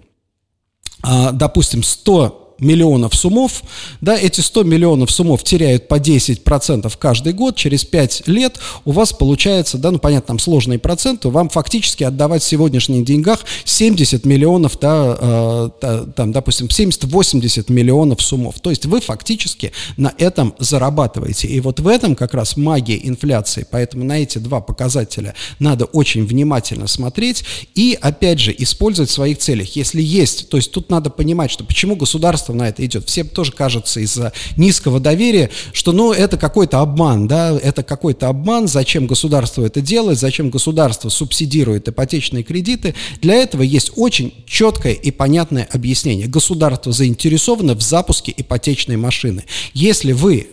а, 1.02 1.32
допустим, 1.32 1.82
100 1.82 2.43
миллионов 2.58 3.14
сумов, 3.14 3.62
да, 4.00 4.16
эти 4.16 4.40
100 4.40 4.64
миллионов 4.64 5.10
сумов 5.10 5.42
теряют 5.44 5.88
по 5.88 5.96
10% 5.96 6.92
каждый 6.98 7.32
год, 7.32 7.56
через 7.56 7.84
5 7.84 8.28
лет 8.28 8.58
у 8.84 8.92
вас 8.92 9.12
получается, 9.12 9.78
да, 9.78 9.90
ну, 9.90 9.98
понятно, 9.98 10.28
там 10.28 10.38
сложные 10.38 10.78
проценты, 10.78 11.28
вам 11.28 11.48
фактически 11.48 12.04
отдавать 12.04 12.42
в 12.42 12.46
сегодняшних 12.46 13.04
деньгах 13.04 13.40
70 13.64 14.24
миллионов, 14.26 14.78
да, 14.80 15.70
э, 15.80 16.06
там, 16.16 16.32
допустим, 16.32 16.66
70-80 16.66 17.70
миллионов 17.72 18.22
сумов. 18.22 18.60
То 18.60 18.70
есть 18.70 18.86
вы 18.86 19.00
фактически 19.00 19.72
на 19.96 20.12
этом 20.18 20.54
зарабатываете. 20.58 21.48
И 21.48 21.60
вот 21.60 21.80
в 21.80 21.88
этом 21.88 22.14
как 22.14 22.34
раз 22.34 22.56
магия 22.56 23.00
инфляции. 23.02 23.66
Поэтому 23.70 24.04
на 24.04 24.18
эти 24.20 24.38
два 24.38 24.60
показателя 24.60 25.34
надо 25.58 25.84
очень 25.86 26.24
внимательно 26.26 26.86
смотреть 26.86 27.44
и, 27.74 27.98
опять 28.00 28.40
же, 28.40 28.54
использовать 28.56 29.10
в 29.10 29.14
своих 29.14 29.38
целях. 29.38 29.76
Если 29.76 30.02
есть, 30.02 30.48
то 30.48 30.56
есть 30.56 30.70
тут 30.70 30.90
надо 30.90 31.10
понимать, 31.10 31.50
что 31.50 31.64
почему 31.64 31.96
государство 31.96 32.43
государство 32.44 32.52
на 32.52 32.68
это 32.68 32.84
идет. 32.84 33.08
Всем 33.08 33.28
тоже 33.28 33.52
кажется 33.52 34.00
из-за 34.00 34.32
низкого 34.56 35.00
доверия, 35.00 35.50
что 35.72 35.92
ну 35.92 36.12
это 36.12 36.36
какой-то 36.36 36.80
обман, 36.80 37.26
да, 37.26 37.58
это 37.62 37.82
какой-то 37.82 38.28
обман, 38.28 38.68
зачем 38.68 39.06
государство 39.06 39.64
это 39.64 39.80
делает, 39.80 40.18
зачем 40.18 40.50
государство 40.50 41.08
субсидирует 41.08 41.88
ипотечные 41.88 42.42
кредиты. 42.42 42.94
Для 43.22 43.34
этого 43.34 43.62
есть 43.62 43.92
очень 43.96 44.32
четкое 44.46 44.92
и 44.92 45.10
понятное 45.10 45.68
объяснение. 45.72 46.26
Государство 46.26 46.92
заинтересовано 46.92 47.74
в 47.74 47.82
запуске 47.82 48.32
ипотечной 48.36 48.96
машины. 48.96 49.44
Если 49.74 50.12
вы 50.12 50.48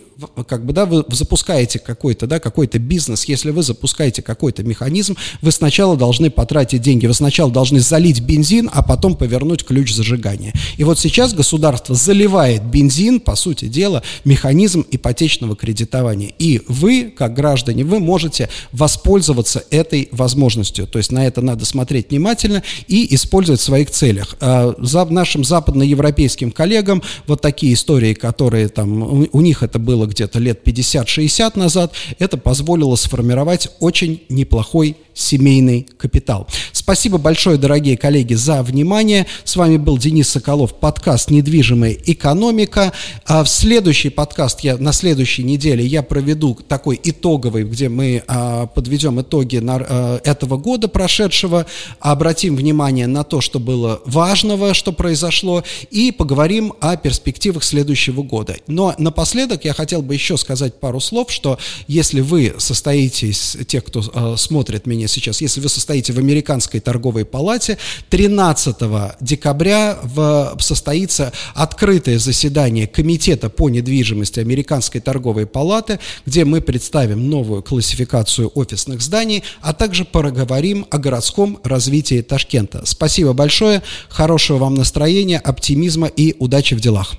как 0.46 0.64
бы, 0.64 0.72
да, 0.72 0.86
вы 0.86 1.04
запускаете 1.08 1.78
какой-то, 1.78 2.26
да, 2.26 2.38
какой-то 2.38 2.78
бизнес, 2.78 3.24
если 3.24 3.50
вы 3.50 3.62
запускаете 3.62 4.22
какой-то 4.22 4.62
механизм, 4.62 5.16
вы 5.40 5.52
сначала 5.52 5.96
должны 5.96 6.30
потратить 6.30 6.82
деньги, 6.82 7.06
вы 7.06 7.14
сначала 7.14 7.50
должны 7.50 7.80
залить 7.80 8.20
бензин, 8.20 8.70
а 8.72 8.82
потом 8.82 9.16
повернуть 9.16 9.64
ключ 9.64 9.92
зажигания. 9.92 10.52
И 10.76 10.84
вот 10.84 10.98
сейчас 10.98 11.34
государство 11.34 11.94
заливает 11.94 12.64
бензин, 12.64 13.20
по 13.20 13.36
сути 13.36 13.66
дела, 13.66 14.02
механизм 14.24 14.84
ипотечного 14.90 15.56
кредитования. 15.56 16.32
И 16.38 16.62
вы, 16.68 17.12
как 17.16 17.34
граждане, 17.34 17.84
вы 17.84 18.00
можете 18.00 18.48
воспользоваться 18.72 19.64
этой 19.70 20.08
возможностью. 20.12 20.86
То 20.86 20.98
есть 20.98 21.12
на 21.12 21.26
это 21.26 21.40
надо 21.40 21.64
смотреть 21.64 22.10
внимательно 22.10 22.62
и 22.88 23.14
использовать 23.14 23.60
в 23.60 23.64
своих 23.64 23.90
целях. 23.90 24.36
А, 24.40 24.74
за 24.78 25.04
нашим 25.04 25.44
западноевропейским 25.44 26.50
коллегам 26.50 27.02
вот 27.26 27.40
такие 27.40 27.74
истории, 27.74 28.14
которые 28.14 28.68
там, 28.68 29.28
у 29.32 29.40
них 29.40 29.62
это 29.62 29.78
было 29.78 30.06
где-то 30.12 30.38
лет 30.38 30.66
50-60 30.66 31.58
назад, 31.58 31.92
это 32.18 32.36
позволило 32.36 32.96
сформировать 32.96 33.68
очень 33.80 34.22
неплохой 34.28 34.96
семейный 35.14 35.86
капитал. 35.98 36.46
Спасибо 36.72 37.18
большое, 37.18 37.58
дорогие 37.58 37.96
коллеги, 37.96 38.34
за 38.34 38.62
внимание. 38.62 39.26
С 39.44 39.56
вами 39.56 39.76
был 39.76 39.98
Денис 39.98 40.28
Соколов, 40.28 40.74
подкаст 40.74 41.30
«Недвижимая 41.30 41.96
экономика». 42.06 42.92
А 43.26 43.44
в 43.44 43.48
следующий 43.48 44.08
подкаст 44.10 44.60
я 44.60 44.76
на 44.78 44.92
следующей 44.92 45.44
неделе 45.44 45.84
я 45.84 46.02
проведу 46.02 46.58
такой 46.66 47.00
итоговый, 47.02 47.64
где 47.64 47.88
мы 47.88 48.22
а, 48.26 48.66
подведем 48.66 49.20
итоги 49.20 49.58
на, 49.58 49.76
а, 49.76 50.20
этого 50.24 50.56
года 50.56 50.88
прошедшего, 50.88 51.66
обратим 52.00 52.56
внимание 52.56 53.06
на 53.06 53.24
то, 53.24 53.40
что 53.40 53.60
было 53.60 54.00
важного, 54.06 54.74
что 54.74 54.92
произошло, 54.92 55.62
и 55.90 56.10
поговорим 56.10 56.72
о 56.80 56.96
перспективах 56.96 57.64
следующего 57.64 58.22
года. 58.22 58.56
Но 58.66 58.94
напоследок 58.98 59.64
я 59.64 59.72
хотел 59.72 60.02
бы 60.02 60.14
еще 60.14 60.36
сказать 60.36 60.80
пару 60.80 61.00
слов, 61.00 61.30
что 61.30 61.58
если 61.86 62.20
вы 62.20 62.54
состоите 62.58 63.28
из 63.28 63.56
тех, 63.66 63.84
кто 63.84 64.00
э, 64.00 64.34
смотрит 64.36 64.86
меня 64.86 65.01
сейчас, 65.08 65.40
если 65.40 65.60
вы 65.60 65.68
состоите 65.68 66.12
в 66.12 66.18
Американской 66.18 66.80
торговой 66.80 67.24
палате, 67.24 67.78
13 68.10 68.76
декабря 69.20 69.98
в, 70.02 70.56
состоится 70.60 71.32
открытое 71.54 72.18
заседание 72.18 72.86
Комитета 72.86 73.48
по 73.48 73.68
недвижимости 73.68 74.40
Американской 74.40 75.00
торговой 75.00 75.46
палаты, 75.46 75.98
где 76.26 76.44
мы 76.44 76.60
представим 76.60 77.28
новую 77.28 77.62
классификацию 77.62 78.50
офисных 78.54 79.00
зданий, 79.02 79.42
а 79.60 79.72
также 79.72 80.04
поговорим 80.04 80.86
о 80.90 80.98
городском 80.98 81.58
развитии 81.64 82.22
Ташкента. 82.22 82.82
Спасибо 82.84 83.32
большое, 83.32 83.82
хорошего 84.08 84.58
вам 84.58 84.74
настроения, 84.74 85.38
оптимизма 85.38 86.06
и 86.06 86.34
удачи 86.38 86.74
в 86.74 86.80
делах. 86.80 87.16